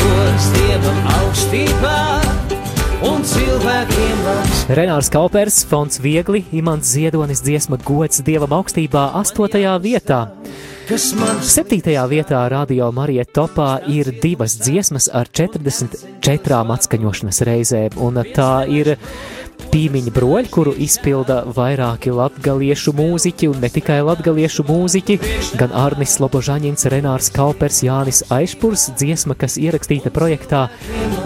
[0.00, 2.33] Gods Dievam augstībā
[3.02, 9.58] un cilvēkiem labs Renārs Kaupers, Fons Viegli, Imants Ziedonis dziesma gods Dievam augstībā 8.
[9.82, 10.20] vietā.
[10.84, 11.80] 7.
[12.10, 18.94] vietā Radio Marija topā ir divas dziesmas ar 44 atskaņošanas reizēm, un tā ir
[19.74, 25.16] Pīmiņa broļi, kuru izpilda vairāki latgaliešu mūziķi, un ne tikai latgaliešu mūziķi,
[25.58, 30.68] gan Arnis Lobožaņins, Renārs Kaupers, Jānis Aišpurs, dziesma, kas ierakstīta projektā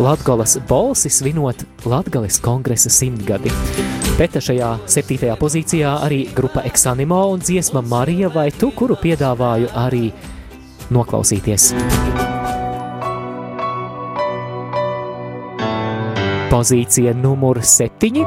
[0.01, 3.53] Latgolas bolsis svinot Latgales kongresa simtgadi.
[4.19, 10.09] Bet šajā septītajā pozīcijā arī grupa Exanimo un dziesma Marija vai tu, kuru piedāvāju arī
[10.91, 11.73] noklausīties.
[16.49, 18.23] Pozīcija numur septiņi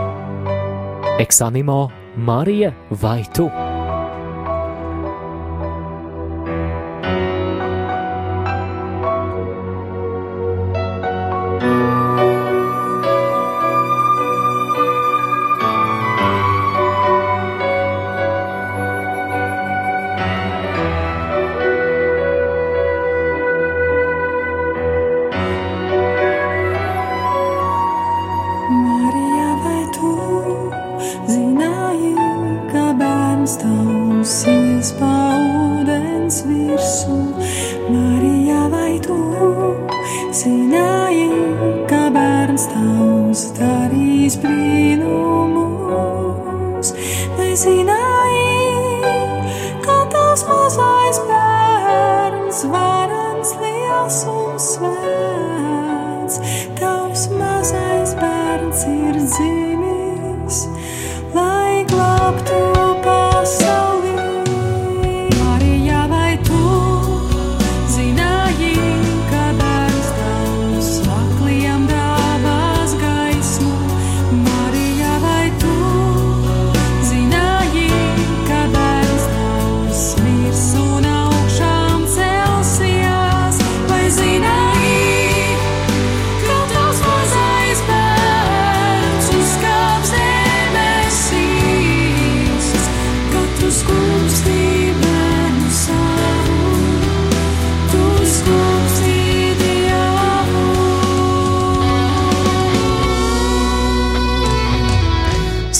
[1.23, 1.77] -Exanimo
[2.27, 2.69] Marija
[3.01, 3.47] vai tu?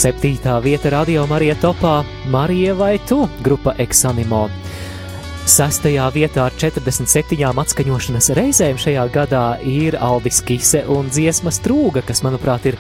[0.02, 2.00] Septītā vieta radio Marija topā
[2.34, 4.48] Marija vai tu grupa Exanimo.
[5.46, 12.24] Sastajā vietā ar 47 atskaņošanas reizēm šajā gadā ir Aldis Kise un dziesma Strūga, kas,
[12.26, 12.80] manuprāt, ir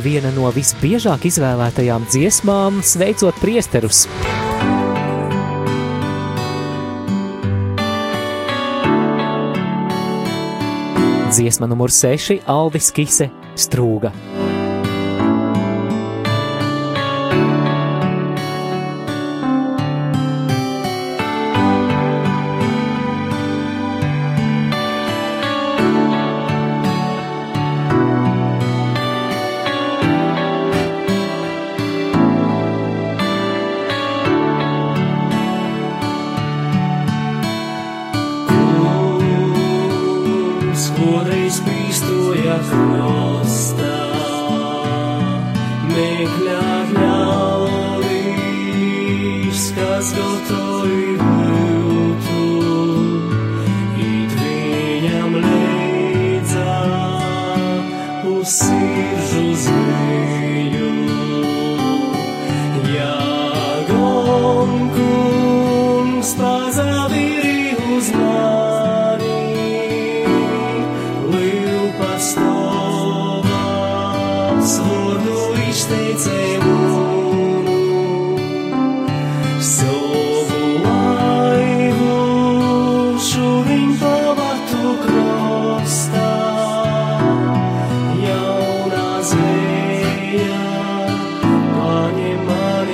[0.00, 4.06] viena no visbiežāk izvēlētajām dziesmām, sveicot priesterus.
[11.36, 14.41] Dziesma numur 6- Aldis Kise Strūga.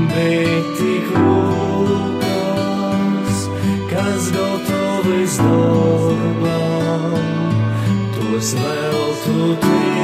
[0.09, 2.59] bet tik rūkas,
[3.93, 7.17] kas gatavs darbam,
[8.17, 10.02] tos vēl tu tēvim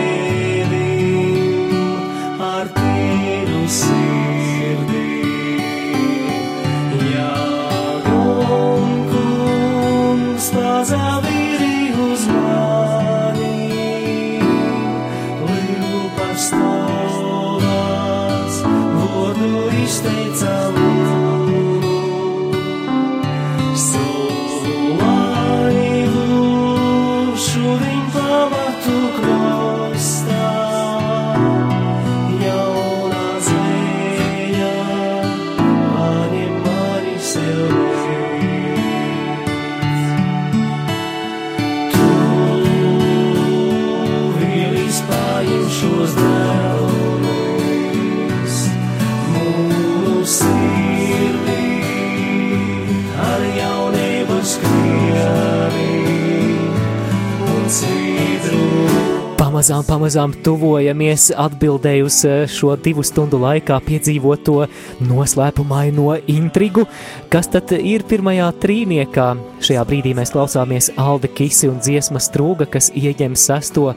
[59.69, 64.63] Pamazām, pamazām tuvojamies atbildēju uz eh, šo divu stundu laikā piedzīvoto
[65.05, 66.87] noslēpumaino intrigu,
[67.29, 69.27] kas tad ir pirmajā trīniekā.
[69.61, 73.91] Šajā brīdī mēs klausāmies Alde Kisi un dziesmas trūga, kas ieņem sesto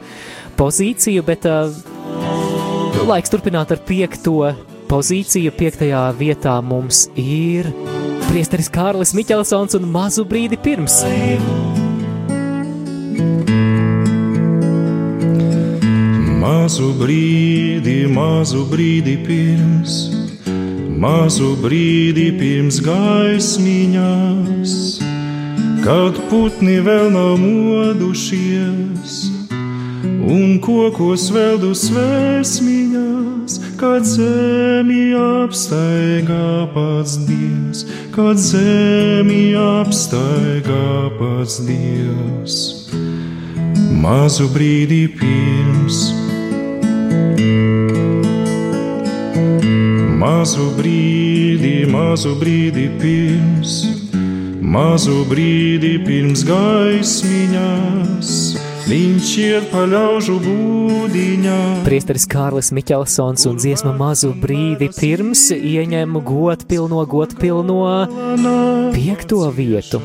[0.60, 1.72] pozīciju, bet uh,
[3.08, 4.52] laiks turpināt ar piekto
[4.92, 5.56] pozīciju.
[5.56, 7.72] Piektajā vietā mums ir
[8.28, 11.00] priesteris Kārlis Miķelsons un mazu brīdi pirms.
[16.42, 20.00] Mazu brīdi, mazu brīdi pirms
[21.02, 24.74] mazu brīdi pirms gaismiņās,
[25.82, 29.16] kad putni vēl nav modušies,
[30.22, 37.82] un kokos veldu svēsmiņās, kad zemi apstaigā pats Dievs,
[38.14, 42.58] kad zemi apstaigā pats Dievs.
[44.02, 46.21] Mazu brīdi pirms
[50.22, 53.72] Mazu brīdi, mazu brīdi pirms,
[54.62, 58.28] mazu brīdi pirms gaismiņās,
[58.86, 61.56] viņš iet pa ļaužu būdiņā.
[61.88, 67.82] Priesteris Kārlis Miķelsons un dziesma mazu brīdi pirms ieņem godpilno, godpilno
[68.94, 69.98] piekto vietu.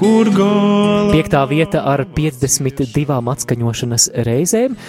[0.00, 1.12] Kur gala?
[1.12, 4.80] Piektā vieta ar 52 atskaņošanas reizēm.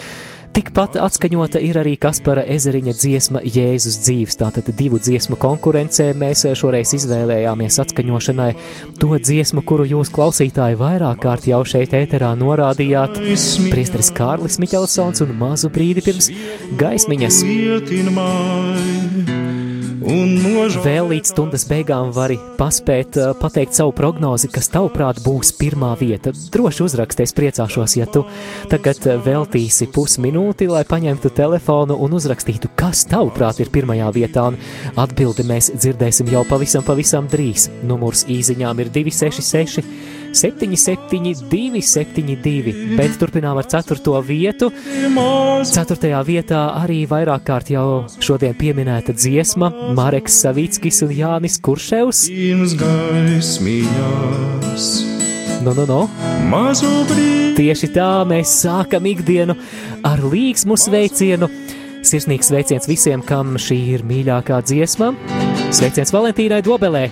[0.60, 4.36] Tikpat atskaņota ir arī Kaspara ezeriņa dziesma Jēzus dzīves.
[4.42, 8.50] Tātad divu dziesmu konkurencē mēs šoreiz izvēlējāmies atskaņošanai
[9.00, 13.24] to dziesmu, kuru jūs klausītāji vairāk kārt jau šeit ēterā norādījāt.
[13.72, 16.28] Priesteris Kārlis Miķelsons un mazu brīdi pirms
[16.84, 17.44] gaismiņas.
[20.00, 26.32] Vēl līdz stundas beigām vari paspēt uh, pateikt savu prognozi, kas tavuprāt būs pirmā vieta.
[26.54, 28.24] Droši uzraksties, priecāšos, ja tu
[28.72, 34.60] tagad uh, veltīsi pusminūti, lai paņemtu telefonu un uzrakstītu, kas tavuprāt ir pirmajā vietā, un
[35.00, 37.68] atbildi mēs dzirdēsim jau pavisam, pavisam drīz.
[37.84, 39.84] Numurs īziņām ir 266
[40.34, 43.98] 772, 72, bet turpinām ar 4.
[44.26, 44.72] vietu.
[45.66, 46.12] 4.
[46.28, 47.86] vietā arī vairāk kārt jau
[48.24, 52.26] šodien pieminēta dziesma Mareks Savickis un Jānis Kurševs.
[55.60, 56.02] No, no, no.
[57.58, 59.58] Tieši tā mēs sākam ikdienu
[60.08, 61.50] ar līgsmu sveicienu.
[62.00, 65.12] Sirsnīgs sveiciens visiem, kam šī ir mīļākā dziesma.
[65.76, 67.10] Sveiciens Valentīnai Dobelē!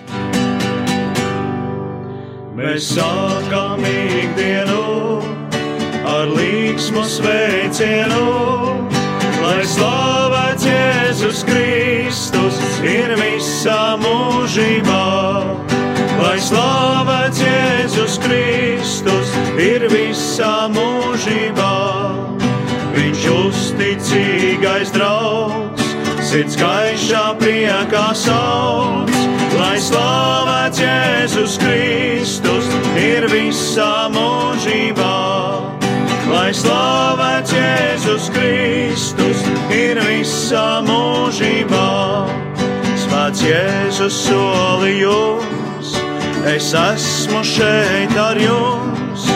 [2.57, 5.19] Mēs sākam ikdienu
[6.09, 8.23] ar līgsmu sveicienu,
[9.43, 15.05] lai slavēts Jēzus Kristus ir visā mūžībā.
[16.17, 21.73] Lai slavēts Jēzus Kristus ir visā mūžībā.
[22.97, 25.76] Viņš uzticīgais draugs,
[26.27, 29.11] sirds gaišā priekā sauc,
[29.55, 32.67] lai slavēts Jēzus Kristus
[32.99, 35.13] ir visā mūžībā.
[36.27, 41.87] Lai slavēts Jēzus Kristus ir visā mūžībā.
[43.05, 45.95] Svēts Jēzus solījums,
[46.51, 49.29] es esmu šeit ar jums.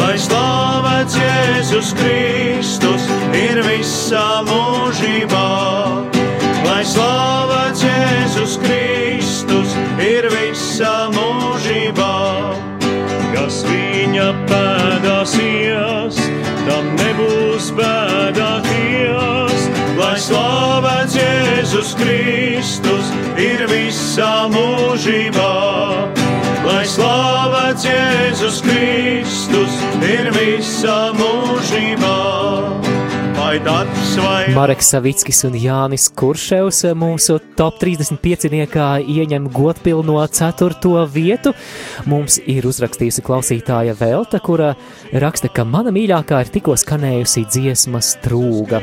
[0.00, 6.17] Lai slavēts Jēzus Kristus ir visā mūžībā.
[6.78, 12.12] Lai slavēts Jēzus Kristus ir visā mūžībā.
[13.32, 16.20] Kas viņa pēdās ies,
[16.68, 19.66] tam nebūs bēdāties.
[19.98, 23.10] Lai slavēts Jēzus Kristus
[23.42, 25.54] ir visā mūžībā.
[26.62, 29.82] Lai slavēts Jēzus Kristus
[30.14, 32.87] ir visā mūžībā.
[34.52, 41.06] Mareks Savickis un Jānis Kurševs mūsu top 35 niekā ieņem godpilno 4.
[41.08, 41.54] vietu.
[42.04, 44.74] Mums ir uzrakstījusi klausītāja Velta, kura
[45.16, 48.82] raksta, ka mana mīļākā ir tikko skanējusi dziesma strūga.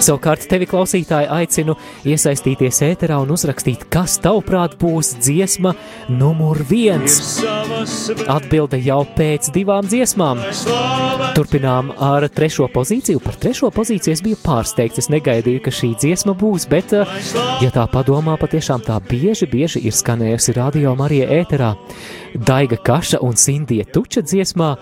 [0.00, 1.76] Savukārt tevi klausītāji aicinu
[2.08, 5.74] iesaistīties ēterā un uzrakstīt, kas tavuprāt būs dziesma
[6.08, 7.42] numur viens.
[8.32, 10.40] Atbilde jau pēc divām dziesmām.
[11.36, 13.20] Turpinām ar trešo pozīciju.
[13.24, 14.98] Par trešo pozīciju es biju pārsteigts.
[15.02, 17.04] Es negaidīju, ka šī dziesma būs, bet, eh,
[17.62, 21.74] ja tā padomā, patiešām tā bieži, bieži ir skanējusi radio Marija ēterā.
[22.34, 24.76] Daiga Kaša un Sindija Tuča dziesmā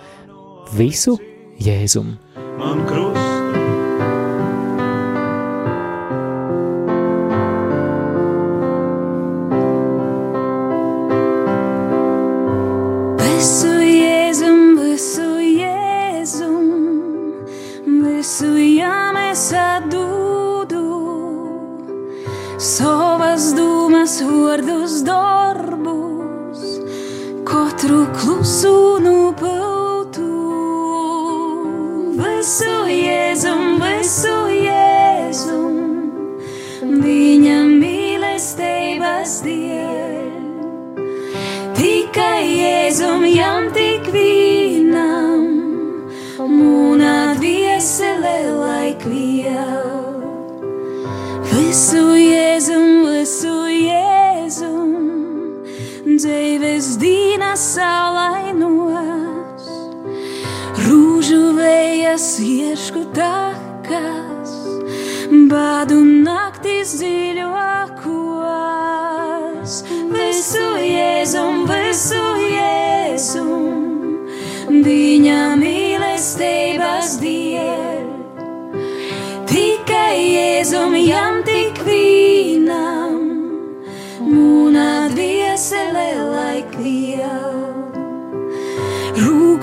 [0.76, 1.18] visu
[1.58, 2.16] Jēzumu.
[2.58, 3.13] man krustu.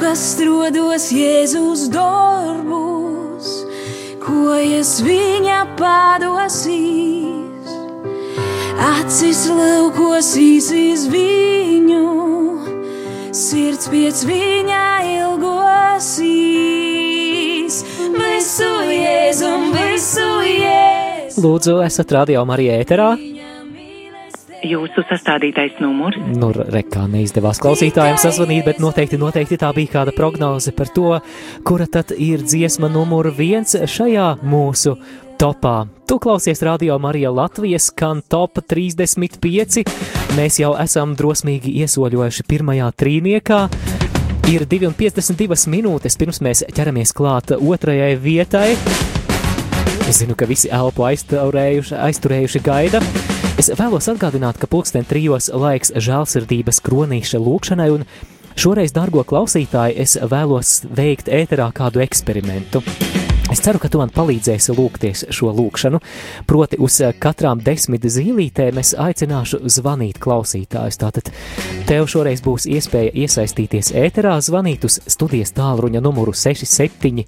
[0.02, 3.50] Rūkas strodos Jēzus darbus,
[4.18, 7.70] kojas viņa padosīs,
[8.82, 12.02] acis laukos īsīs viņu,
[13.30, 14.82] sirds pēc viņa
[15.12, 16.26] ilgosīs.
[18.18, 21.46] Visu Jēzum, visu Jēzum.
[21.46, 23.14] Lūdzu, esat radio Marija ēterā.
[24.62, 26.20] Jūsu sastādītais numurs.
[26.38, 31.16] Nu, rekā neizdevās klausītājiem sazvanīt, bet noteikti, noteikti tā bija kāda prognoze par to,
[31.66, 34.94] kura tad ir dziesma numur viens šajā mūsu
[35.42, 35.88] topā.
[36.06, 39.82] Tu klausies radio Marija Latvijas skan top 35.
[40.38, 43.64] Mēs jau esam drosmīgi iesoļojuši pirmajā trīniekā.
[44.52, 48.70] Ir 2,52 minūtes pirms mēs ķeramies klāt otrajai vietai.
[50.06, 53.02] Es zinu, ka visi elpu aizturējuši, aizturējuši gaida.
[53.62, 58.08] Es vēlos atgādināt, ka pulksten trijos laiks žēlsirdības kronīša lūkšanai, un
[58.58, 62.82] šoreiz, dārgo klausītāji, es vēlos veikt ēterā kādu eksperimentu.
[63.54, 66.02] Es ceru, ka tu man palīdzēsi lūgties šo lūkšanu.
[66.50, 71.02] Proti, uz katrām desmit zīlītēm es aicināšu zvanīt klausītājus.
[71.06, 71.30] Tātad
[71.86, 77.28] tev šoreiz būs iespēja iesaistīties ēterā, zvanīt uz studijas tālruņa numuru 67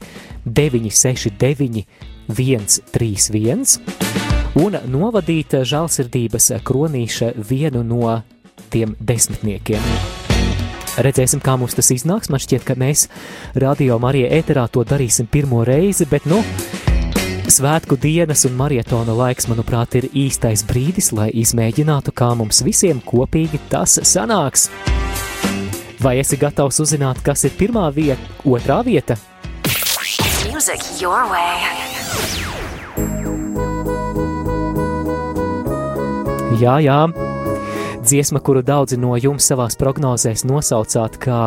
[0.49, 1.85] 969
[2.33, 8.19] 131 un novadīt žēlsirdības kronīša vienu no
[8.73, 9.81] tiem desmitniekiem.
[10.93, 12.29] Redzēsim, kā mums tas iznāks.
[12.29, 13.07] Man šķiet, ka mēs
[13.57, 16.43] radio Marija ēterā to darīsim pirmo reizi, bet nu,
[17.49, 23.61] svētku dienas un marietona laiks, manuprāt, ir īstais brīdis, lai izmēģinātu, kā mums visiem kopīgi
[23.73, 24.69] tas sanāks.
[26.03, 29.17] Vai esi gatavs uzzināt, kas ir pirmā vieta, otrā vieta?
[30.51, 31.63] Music your way.
[36.61, 36.99] Jā, jā.
[38.03, 41.39] Dziesma, kuru daudzi no jums savās prognozēs nosaucāt kā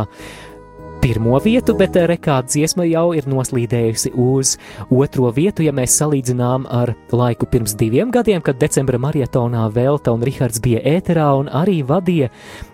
[1.02, 4.56] pirmo vietu, bet rekā dziesma jau ir noslīdējusi uz
[4.90, 10.24] otro vietu, ja mēs salīdzinām ar laiku pirms diviem gadiem, kad decembra marietonā Velta un
[10.26, 12.32] Rihards bija ēterā un arī vadīja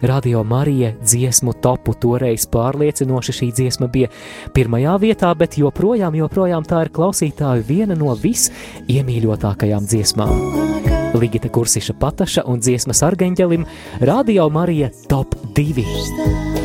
[0.09, 1.93] Radio Marija dziesmu topu.
[2.03, 4.09] Toreiz pārliecinoši šī dziesma bija
[4.57, 10.72] pirmajā vietā, bet joprojām, joprojām tā ir klausītāju viena no visiemīļotākajām dziesmām.
[11.15, 13.67] Ligita Kursiša Pataša un dziesmas argeņģelim
[14.01, 16.62] Radio Marija Top 2.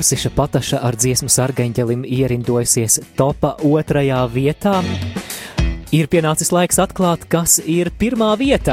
[0.00, 4.78] Kursiša Pataša ar dziesmu sargaņģelim ierindojusies topā otrajā vietā.
[5.92, 8.72] Ir pienācis laiks atklāt, kas ir pirmā vieta.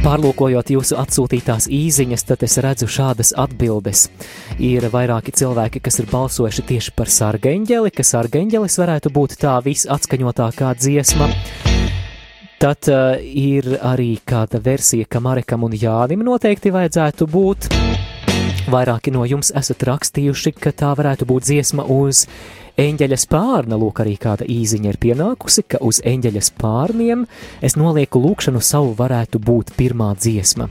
[0.00, 4.06] Pārlūkojot jūsu atsūtītās īsiņas, tad es redzu šādas atbildes.
[4.56, 10.72] Ir vairāki cilvēki, kas ir balsojuši tieši par sargeņģeli, ka sargeņģelis varētu būt tā visatskaņotākā
[10.80, 11.28] dziesma.
[12.64, 17.68] Tad uh, ir arī kāda versija, ka Marekam un Jānim noteikti vajadzētu būt.
[18.64, 22.24] Vairāki no jums esat rakstījuši, ka tā varētu būt dziesma uz
[22.80, 23.76] eņģeļa spārna.
[23.76, 27.26] Lūk, arī kāda īziņa ir pienākusi, ka uz eņģeļa spārniem
[27.64, 30.70] es nolieku lūkšanu savu varētu būt pirmā dziesma.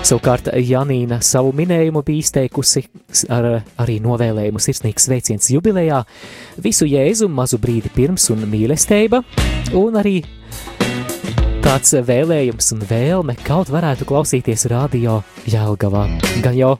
[0.00, 2.86] Savukārt Janīna savu minējumu bija izteikusi
[3.34, 3.50] ar
[3.82, 6.00] arī novēlējumu sirsnīgs sveiciens jubilejā,
[6.64, 9.20] visu jēzu mazu brīdi pirms un mīlestība,
[9.76, 10.22] un arī
[11.68, 16.06] tāds vēlējums un vēlme kaut varētu klausīties radio Jēlgavā.
[16.40, 16.70] Gan jau,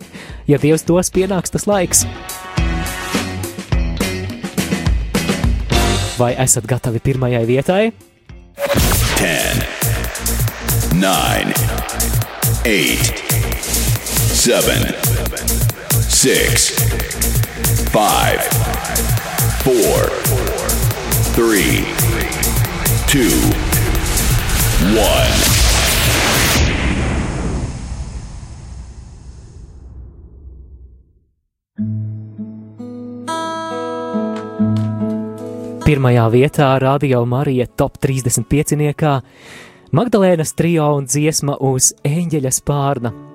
[0.48, 2.06] ja Dievs tos pienāks tas laiks.
[6.16, 7.92] Vai esat gatavi pirmajai vietai?
[9.20, 9.60] 10,
[11.04, 11.52] 9,
[12.64, 13.12] 8,
[14.40, 14.88] 7,
[16.16, 16.72] 6,
[17.92, 18.48] 5,
[19.68, 20.08] 4,
[21.36, 21.84] 3,
[23.12, 23.67] 2,
[24.78, 24.86] 1.
[35.82, 39.18] Pirmajā vietā Radio Marija top 35.
[39.90, 43.27] Magdalēnas trio un dziesma uz eņģeļa spārna.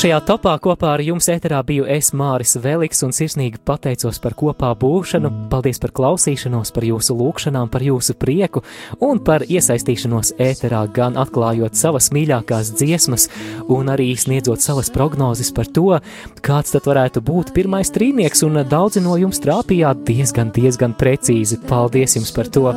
[0.00, 4.70] Šajā topā kopā ar jums ēterā biju es Māris Veliks un sirsnīgi pateicos par kopā
[4.80, 8.62] būšanu, paldies par klausīšanos, par jūsu lūgšanām, par jūsu prieku
[9.04, 13.28] un par iesaistīšanos ēterā, gan atklājot savas mīļākās dziesmas
[13.68, 15.98] un arī sniedzot savas prognozes par to,
[16.40, 21.60] kāds tad varētu būt pirmais trīnieks, un daudzi no jums trāpījāt diezgan, diezgan precīzi.
[21.68, 22.70] Paldies jums par to!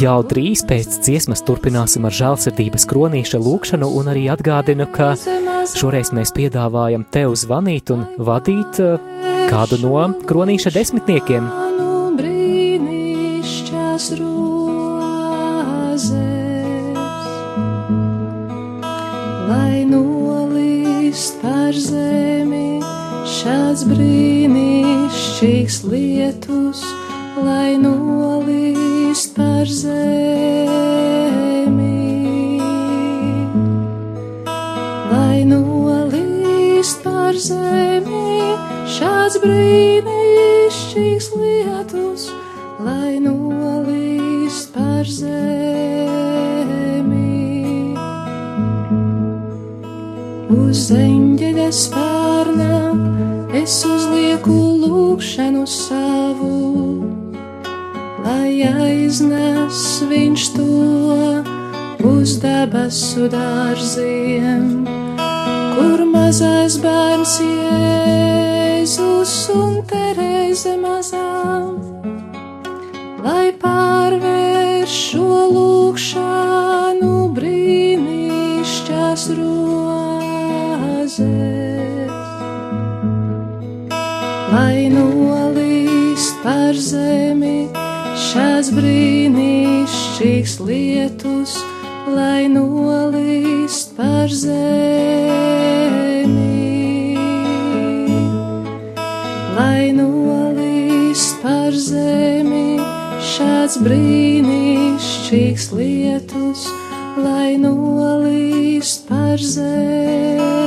[0.00, 5.10] Jau drīz pēc dziesmas turpināsim ar žēlsirdības kronīša lūkšanu un arī atgādinu, ka
[5.68, 8.96] šoreiz mēs piedāvājam tev zvanīt un vadīt eh,
[9.52, 11.50] kādu no kronīša desmitniekiem.
[19.52, 22.80] lai nolīst par zemi
[23.28, 26.80] šāds brīnišķīgs lietus,
[27.40, 29.88] lai nolīst par zemi,
[35.12, 38.52] lai nolīst par zemi
[38.96, 42.28] šāds brīnišķīgs lietus,
[42.84, 45.32] lai nolīst par zemi.
[50.52, 53.00] Uz eņģeļa spārnām
[53.56, 56.52] es uzlieku lūkšanu savu,
[58.22, 60.66] lai aiznes viņš to
[62.12, 64.84] uz debesu dārziem,
[65.76, 71.78] kur mazais bērns Jēzus un Terēze mazām,
[73.22, 76.71] lai pārvērš šo lūkšanu
[88.32, 91.56] šāds brīnišķīgs lietus,
[92.08, 94.78] lai nolīst par zemi,
[99.58, 102.80] lai nolīst par zemi
[103.34, 106.64] šāds brīnišķīgs lietus,
[107.20, 110.61] lai nolīst par zemi.